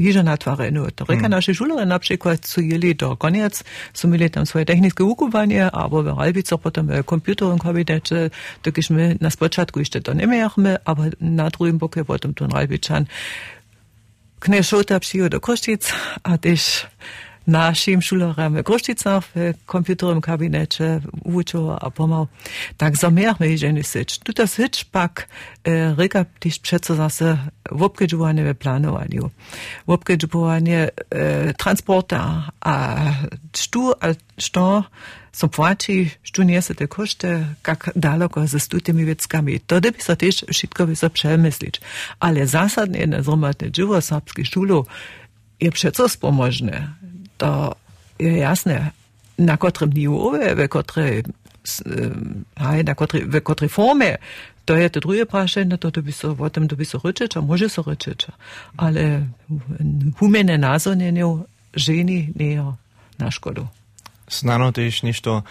hiža 0.00 0.22
natvarenu. 0.22 0.90
To 0.94 1.04
reka 1.04 1.26
mm. 1.26 1.30
naše 1.30 1.54
šulere 1.54 1.86
na 1.86 1.98
przykład 1.98 2.46
su 2.46 2.60
jeli 2.60 2.94
do 2.94 3.16
koniec, 3.16 3.64
su 3.94 4.08
mieli 4.08 4.30
tam 4.30 4.46
swoje 4.46 4.64
techniczne 4.64 5.04
ukuwanie, 5.04 5.70
albo 5.70 6.02
w 6.02 6.06
Ralbico 6.06 6.58
potem 6.58 6.86
w 6.86 7.04
komputerowym 7.04 7.58
kabinecie, 7.58 8.30
dokiż 8.64 8.90
my 8.90 9.16
na 9.20 9.30
spoczatku 9.30 9.78
jeszcze 9.78 10.00
to 10.00 10.14
nie 10.14 10.26
mieliśmy, 10.26 10.76
aber 10.84 11.12
na 11.20 11.50
drugim 11.50 11.78
boku 11.78 12.04
potem 12.04 12.34
tu 12.34 12.46
Ralbiczan 12.46 13.04
Knieszota 14.40 15.00
przyjął 15.00 15.28
do 15.28 15.40
Kościc, 15.40 15.92
a 16.22 16.38
też 16.38 16.86
našim 17.50 17.98
šulerom 18.00 18.54
v 18.54 18.62
Grošticah 18.62 19.24
v 19.34 19.52
komputerovem 19.66 20.22
kabinete 20.22 21.02
učil 21.26 21.74
a 21.74 21.90
pomal. 21.90 22.30
Tak 22.78 22.94
zamieramy 22.94 23.58
ženy 23.58 23.82
syč. 23.82 24.22
Tuto 24.22 24.46
syč 24.46 24.86
pak 24.86 25.26
e, 25.66 25.94
reka 25.98 26.24
tiž 26.38 26.62
přeco 26.62 26.94
zase 26.94 27.38
v 27.70 27.80
obkedžovanie 27.82 28.46
v 28.46 28.54
plánovanju. 28.54 29.24
V 29.86 29.90
obkedžovanie 29.90 30.88
e, 30.88 30.90
transporta 31.58 32.54
a 32.62 32.74
štu 33.50 33.92
a 33.98 34.14
što 34.38 34.86
som 35.32 35.48
płaci, 35.48 36.10
što 36.22 36.42
niese 36.42 36.74
te 36.74 36.86
koszty, 36.86 37.46
jak 37.66 37.88
daleko 37.94 38.46
ze 38.46 38.58
tymi 38.58 39.04
vieckami. 39.04 39.58
To 39.58 39.80
by 39.80 39.94
sa 39.98 40.18
tiež 40.18 40.50
všetko 40.50 40.86
by 40.86 40.94
sa 40.96 41.08
przemyslić. 41.08 41.78
Ale 42.18 42.46
zasadne 42.46 43.06
na 43.06 43.22
zromadne 43.22 43.70
dživo 43.70 44.00
serbských 44.00 44.46
šulov 44.46 44.90
je 45.60 45.70
přeco 45.70 46.08
spomožné 46.08 47.00
og 47.42 47.76
jasne, 48.20 48.90
na 49.40 49.56
kotrem 49.56 49.90
nivove, 49.94 50.54
v 50.54 50.68
kotre, 50.68 51.06
eh, 51.18 51.24
aj, 52.56 52.82
na 52.84 52.94
kotre, 52.94 53.24
v 53.24 53.40
kotre 53.40 53.68
forme, 53.68 54.16
to 54.64 54.76
je 54.76 54.88
to 54.88 55.00
drugie 55.00 55.24
prašenie, 55.24 55.76
to, 55.76 55.90
to 55.90 56.02
by 56.02 56.12
so, 56.12 56.36
o 56.38 56.48
tom 56.48 56.68
to 56.68 56.76
by 56.76 56.84
so 56.84 57.00
rečeča, 57.02 57.40
môže 57.40 57.68
so 57.68 57.82
rečeča, 57.82 58.36
ale 58.76 59.26
humene 60.20 60.58
nazoneniu 60.58 61.46
ženi 61.74 62.32
nejo 62.36 62.76
na 63.18 63.30
škodu. 63.30 63.66
Snano 64.28 64.70
tež 64.72 65.02
ništo 65.02 65.42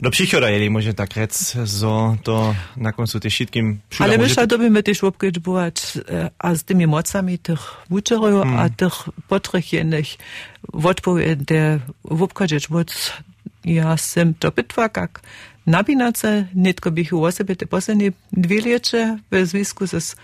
do 0.00 0.10
przychoda, 0.10 0.50
jeli 0.50 0.70
może 0.70 0.94
tak 0.94 1.16
rec, 1.16 1.56
zo 1.64 2.16
to 2.22 2.54
na 2.76 2.92
końcu 2.92 3.20
też 3.20 3.34
wszystkim 3.34 3.78
Ale 3.98 4.18
a 4.36 4.46
to 4.46 4.58
by 4.58 4.70
my 4.70 4.82
też 4.82 5.04
obkedźbować, 5.04 5.98
a 6.38 6.54
z 6.54 6.64
tymi 6.64 6.86
mocami 6.86 7.38
tych 7.38 7.60
uczerów, 7.90 8.42
hmm. 8.42 8.58
a 8.60 8.68
tych 8.70 8.92
potrychjenych 9.28 10.06
odpowiednie 10.72 11.78
obkedź, 12.04 12.68
bo 12.68 12.78
ja 13.64 13.96
sem 13.96 14.34
to 14.34 14.50
bitwa, 14.50 14.82
jak 14.82 15.20
nabinace, 15.66 16.46
nitko 16.54 16.90
bych 16.90 17.12
u 17.12 17.24
osoby 17.24 17.56
te 17.56 17.66
poslednie 17.66 18.12
dwie 18.32 18.60
lecie 18.60 19.18
w 19.30 19.46
związku 19.46 19.86
z 19.86 20.16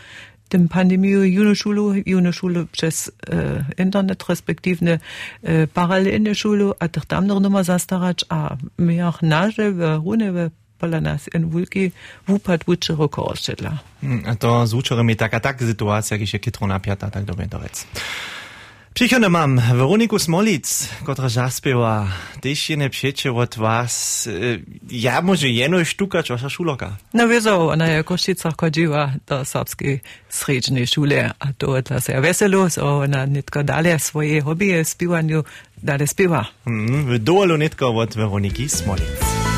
tym 0.53 0.69
pandemią 0.69 1.23
Junoschulu, 1.23 1.95
Junoschulu 2.07 2.67
przez 2.67 3.13
e, 3.31 3.65
internet, 3.83 4.25
respektive 4.29 4.99
e, 5.43 5.67
paralelne 5.67 6.35
szulu, 6.35 6.75
a 6.79 6.89
tych 6.89 7.07
tam 7.07 7.27
nochmal 7.27 7.65
zastarać, 7.65 8.25
a 8.29 8.57
my 8.79 9.07
auch 9.07 9.23
nasze 9.23 9.73
w 9.73 9.81
Rune, 10.05 10.33
w 10.33 10.51
Polanas 10.79 11.29
in 11.35 11.51
Wulki, 11.51 11.93
wupat 12.27 12.65
wuczero 12.65 13.09
kołoszczedla. 13.09 13.79
Hmm, 14.01 14.23
a 14.27 14.35
to 14.37 14.67
z 14.67 14.73
wuczerem 14.73 15.17
taka 15.17 15.41
tak 15.41 15.63
sytuacja, 15.63 16.17
jak 16.17 16.29
się 16.29 16.39
kitro 16.39 16.67
napiata, 16.67 17.11
tak 17.11 17.25
do 17.25 17.59
rec. 17.59 17.87
Přichodno 18.93 19.31
mam 19.31 19.57
Veroniku 19.57 20.19
Smolic, 20.19 20.91
kotra 21.05 21.29
zaspěva, 21.29 22.09
když 22.41 22.71
je 22.71 22.77
nepřeče 22.77 23.31
od 23.31 23.57
vás, 23.57 24.27
e, 24.27 24.59
ja 24.91 25.21
můžu 25.21 25.47
jeno 25.47 25.85
štuka 25.85 26.23
čoša 26.23 26.49
šuloka. 26.49 26.97
No 27.15 27.29
vězo, 27.29 27.67
ona 27.67 27.87
je 27.87 28.03
košica 28.03 28.51
chodila 28.61 29.13
do 29.31 29.45
srbské 29.45 30.01
srednje 30.29 30.87
šule 30.87 31.33
a 31.41 31.53
to 31.59 31.77
je 31.77 31.83
dla 31.83 32.01
se 32.01 32.21
veselo, 32.21 32.71
so 32.71 33.01
ona 33.01 33.27
netko 33.27 33.63
dalje 33.63 33.99
svoje 33.99 34.43
hobije 34.43 34.85
spivanju 34.85 35.45
dalje 35.83 36.07
spiva. 36.07 36.45
Mm, 36.67 37.05
v 37.05 37.19
dolu 37.19 37.57
netko 37.57 37.89
od 37.89 38.15
Veroniki 38.15 38.69
Smolic. 38.69 39.52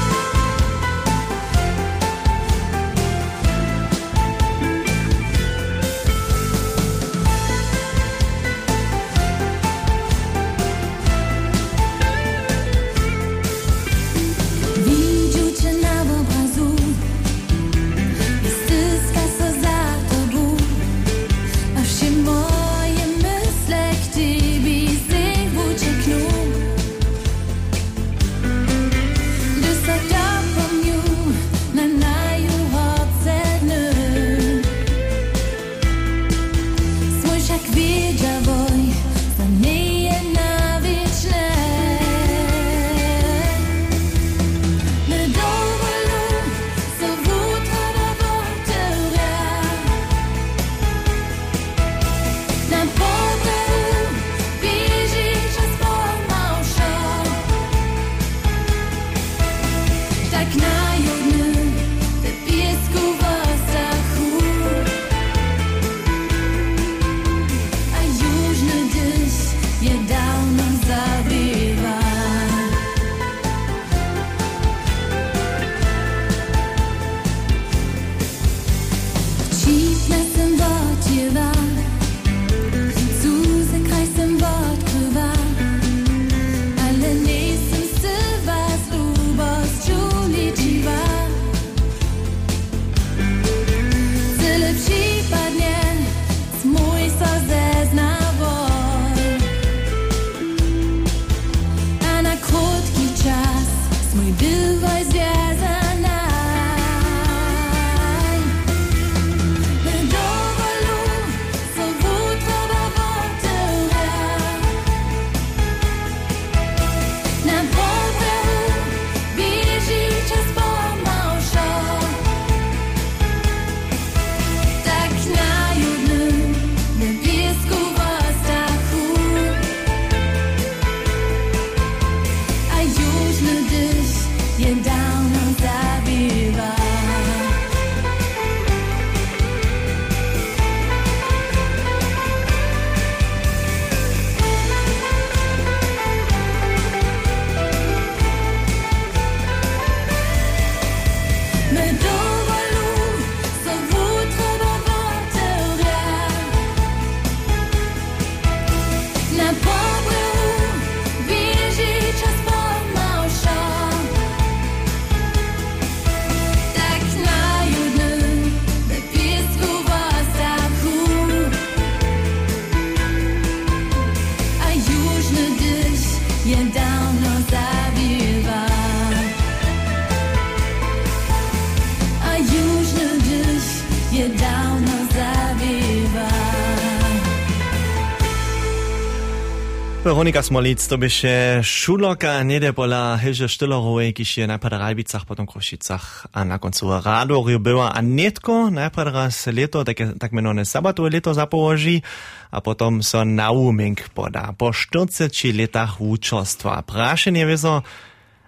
Veronika 190.25 190.43
Smolic, 190.43 190.81
to 190.89 190.97
byše 190.97 191.61
šuloka 191.61 192.41
nede 192.49 192.73
pola 192.73 193.13
Hilže 193.21 193.45
Štillerovej, 193.45 194.17
kiž 194.17 194.41
je 194.41 194.47
najprv 194.49 194.81
Rajbicach, 194.81 195.29
potom 195.29 195.45
Krušicach 195.45 196.33
a 196.33 196.49
na 196.49 196.57
koncu 196.57 196.97
Radorju 197.05 197.61
byla 197.61 197.93
a 197.93 198.01
netko 198.01 198.73
najprv 198.73 199.13
raz 199.13 199.37
leto, 199.53 199.85
tak, 199.85 200.17
tak 200.17 200.33
menované 200.33 200.65
sabatové 200.65 201.13
leto 201.13 201.37
zapołoži 201.37 202.01
a 202.49 202.65
potom 202.65 203.05
so 203.05 203.21
nauming 203.21 204.01
poda. 204.17 204.57
Po 204.57 204.73
40 204.73 205.29
letach 205.53 206.01
účostva. 206.01 206.81
Prašenie 206.89 207.45
wieso, 207.45 207.85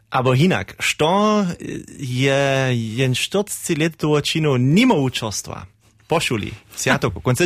Abo 0.08 0.32
hinak, 0.32 0.80
što 0.80 1.44
je 2.00 2.72
jen 2.72 3.12
40 3.12 3.76
let 3.76 4.00
toho 4.00 4.24
činu 4.24 4.56
nimo 4.56 4.96
účostva? 4.96 5.68
Po 6.08 6.20
šuli, 6.24 6.56
sviatoku, 6.72 7.20
konce 7.20 7.44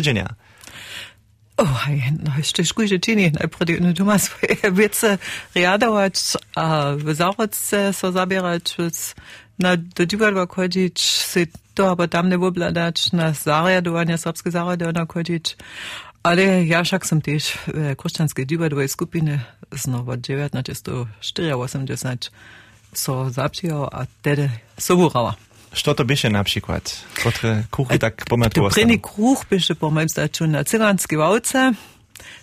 dženja. 1.61 1.63
Oh, 1.63 1.87
no 2.25 2.33
jeszcze 2.37 2.65
szkójże 2.65 2.99
czyni. 2.99 3.33
Najpierw 3.33 3.81
no, 3.81 3.93
tu 3.93 4.05
ma 4.05 4.19
swoje 4.19 4.73
wiece 4.73 5.19
riadować, 5.55 6.15
a 6.55 6.93
w 6.97 7.15
zachodce 7.15 7.93
so 7.93 8.13
zabierać, 8.13 8.75
więc 8.79 9.15
na 9.59 9.77
do 9.77 10.07
dziwadła 10.07 10.47
chodzić, 10.47 11.01
si 11.01 11.47
to 11.75 11.91
aber 11.91 12.09
tam 12.09 12.29
nie 12.29 12.37
obladać, 12.37 13.13
na 13.13 13.33
zariadowanie, 13.33 14.19
serbskie 14.19 14.51
zariadowanie 14.51 15.07
chodzić. 15.09 15.57
Ale 16.23 16.69
ja 16.69 16.85
však 16.85 17.09
som 17.09 17.25
tiež 17.25 17.57
v 17.65 17.97
krušťanskej 17.97 18.45
divadovej 18.45 18.93
skupine 18.93 19.41
znovu 19.73 20.13
od 20.13 20.21
1984 20.21 22.29
so 22.93 23.31
zapřijal 23.31 23.89
a 23.93 24.07
tedy 24.23 24.51
sobúrala. 24.77 25.37
Što 25.73 25.95
byše 26.05 26.31
napríklad? 26.31 26.83
Kuchy 27.71 27.99
tak 27.99 28.27
pomalu 28.29 28.51
Prvný 28.75 28.99
kruh 28.99 29.39
byše 29.51 29.75
pomalu 29.75 30.09
začal 30.09 30.47
na 30.51 30.65
Ciránsky 30.65 31.17
valce. 31.17 31.73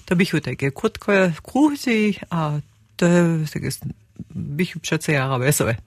To 0.05 0.15
bychu 0.15 0.39
také 0.39 0.71
krutké 0.71 1.36
kruhy 1.43 2.15
a 2.32 2.63
to 2.95 3.05
je 3.05 3.23
bychu 4.32 4.80
přece 4.80 5.11
jara 5.11 5.38
veselé. 5.38 5.78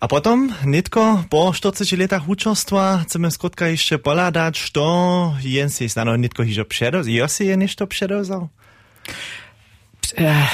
A 0.00 0.08
potom, 0.08 0.52
netko 0.64 1.24
po 1.32 1.56
40 1.56 1.96
letach 1.96 2.28
učostva, 2.28 3.08
chceme 3.08 3.32
skutka 3.32 3.72
ešte 3.72 3.96
poľadať, 3.96 4.52
što 4.52 4.84
jen 5.40 5.72
si 5.72 5.88
znano 5.88 6.12
netko 6.20 6.44
hižo 6.44 6.68
predozal. 6.68 7.08
Jo 7.08 7.24
si 7.32 7.48
je 7.48 7.56
nešto 7.56 7.88
predozal? 7.88 8.52
Äh, 10.14 10.48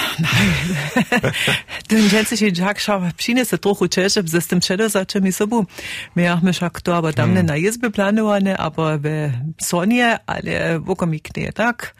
Ten 1.86 2.08
ženci 2.08 2.52
Jack 2.56 2.78
šava 2.78 3.10
přinese 3.16 3.58
trochu 3.58 3.86
čeže, 3.86 4.22
ze 4.22 4.40
s 4.40 4.46
tym 4.46 4.60
předozače 4.60 5.20
mi 5.20 5.32
sobu. 5.32 5.66
My 6.14 6.28
máme 6.28 6.52
však 6.52 6.80
to 6.80 6.92
aber 6.92 7.14
tam 7.14 7.34
hmm. 7.34 7.46
na 7.46 7.54
jezby 7.54 7.90
planowane, 7.90 8.56
aber 8.56 8.98
ve 8.98 9.32
sonie, 9.62 10.18
ale 10.26 10.78
vokomik 10.78 11.36
nie 11.36 11.52
tak. 11.52 11.92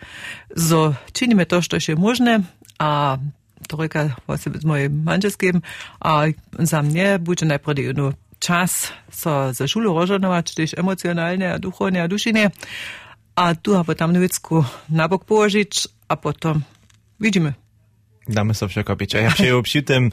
So 0.56 0.94
činíme 1.12 1.44
to, 1.44 1.62
što 1.62 1.76
je 1.88 1.96
možné 1.96 2.44
a 2.78 3.18
trojka 3.68 4.16
vlastně 4.26 4.52
z 4.60 4.64
mojej 4.64 4.88
manželským 4.88 5.62
a 6.04 6.24
za 6.58 6.82
mě 6.82 7.18
bude 7.18 7.46
najprv 7.46 7.78
jedno 7.78 8.12
čas 8.38 8.92
so 9.10 9.30
ze 9.52 9.68
šulu 9.68 9.94
rozhodnować, 9.94 10.54
też 10.54 10.74
emocjonalnie, 10.78 11.52
a 11.52 11.58
duchownie, 11.58 12.02
a. 12.02 12.50
A 13.36 13.54
tu 13.54 13.76
aber 13.76 13.96
tam 13.96 14.12
nevicku 14.12 14.64
nabok 14.88 15.24
położyć, 15.24 15.88
a 16.08 16.16
potom 16.16 16.62
widzimy. 17.22 17.54
Damy 18.28 18.54
so 18.54 18.66
všetko 18.66 18.98
piť. 18.98 19.10
A 19.14 19.18
ja 19.18 19.62
při 19.62 19.82
tym 19.82 20.10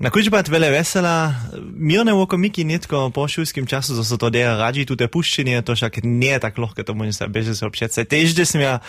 na 0.00 0.10
kužbat 0.10 0.48
vele 0.48 0.70
vesela, 0.70 1.32
mirne 1.72 2.12
vokomiki 2.12 2.64
nitko 2.64 3.10
po 3.10 3.24
šulskim 3.28 3.66
času, 3.66 3.96
so 3.96 4.04
so 4.04 4.16
to 4.20 4.28
deja 4.30 4.52
radži, 4.56 4.84
tu 4.84 4.96
te 4.96 5.08
puščenie, 5.08 5.62
to 5.64 5.72
však 5.72 6.04
nie 6.04 6.36
tak 6.36 6.58
lohke, 6.58 6.84
to 6.84 6.92
so 7.52 7.70
přece. 7.70 8.04
Tež, 8.04 8.34
kde 8.34 8.44
som 8.46 8.60
ja 8.60 8.80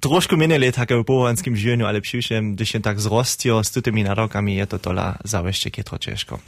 trošku 0.00 0.36
minuli 0.36 0.72
také 0.72 0.94
v 0.94 1.04
pohovanskim 1.04 1.56
življenju, 1.56 1.86
ale 1.86 2.00
přišem, 2.00 2.54
když 2.54 2.74
je 2.74 2.80
tak 2.80 2.98
zrostio 2.98 3.64
s 3.64 3.70
tutými 3.70 4.04
narokami, 4.04 4.56
je 4.56 4.66
to 4.66 4.78
tola 4.78 5.16
zavešte 5.24 5.70
kytro 5.70 5.98
češko. 5.98 6.40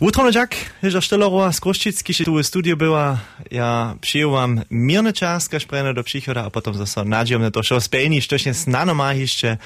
Utrono 0.00 0.30
Jack, 0.32 0.54
Ježa 0.82 1.00
Štelorova 1.00 1.52
z 1.52 1.60
Kruščicky, 1.60 2.12
že 2.12 2.24
tu 2.24 2.34
v 2.34 2.42
studiu 2.42 2.76
byla, 2.76 3.20
ja 3.50 3.94
vám 4.26 4.64
mirny 4.70 5.12
čas, 5.12 5.48
kaž 5.48 5.64
prejne 5.64 5.94
do 5.94 6.02
příchoda 6.02 6.48
a 6.48 6.50
potom 6.50 6.74
zase 6.74 7.04
nadziom 7.04 7.42
na 7.42 7.50
to, 7.50 7.62
što 7.62 7.80
spejni, 7.80 8.20
štočne 8.20 8.54
snano 8.54 8.94
má 8.94 9.12
ještě 9.12 9.58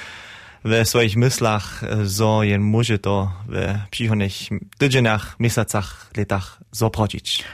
ve 0.65 0.85
svojich 0.85 1.17
myslach, 1.17 1.85
zo 2.03 2.43
jen 2.43 2.63
může 2.63 2.99
to 2.99 3.29
v 3.47 3.81
příchodných 3.91 4.53
týdženách, 4.79 5.37
měsacach, 5.39 6.09
letach 6.17 6.59
zopročić. 6.73 7.45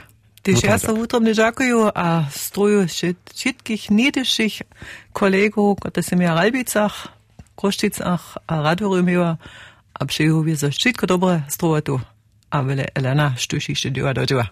Tyž 0.41 0.57
Utrom 0.57 0.69
ja 0.73 0.77
tak. 0.77 0.81
sa 0.81 0.91
utrom 0.97 1.23
ne 1.23 1.33
žakujú 1.37 1.93
a 1.93 2.25
stroju 2.33 2.89
všetkých 2.89 3.93
niedeších 3.93 4.65
kolegov, 5.13 5.77
ktoré 5.77 6.01
som 6.01 6.17
ja 6.17 6.33
v 6.33 6.49
Ralbicach, 6.49 7.13
Košticach 7.53 8.41
a 8.49 8.53
Radvorumeva 8.65 9.37
a 9.93 10.01
přeju, 10.01 10.41
že 10.49 10.73
všetko 10.73 11.05
dobré 11.05 11.45
strojatu 11.45 12.01
a 12.51 12.57
vele 12.65 12.89
Elena 12.91 13.37
štušište 13.37 13.95
diva 13.95 14.11
do 14.11 14.25
diva. 14.27 14.51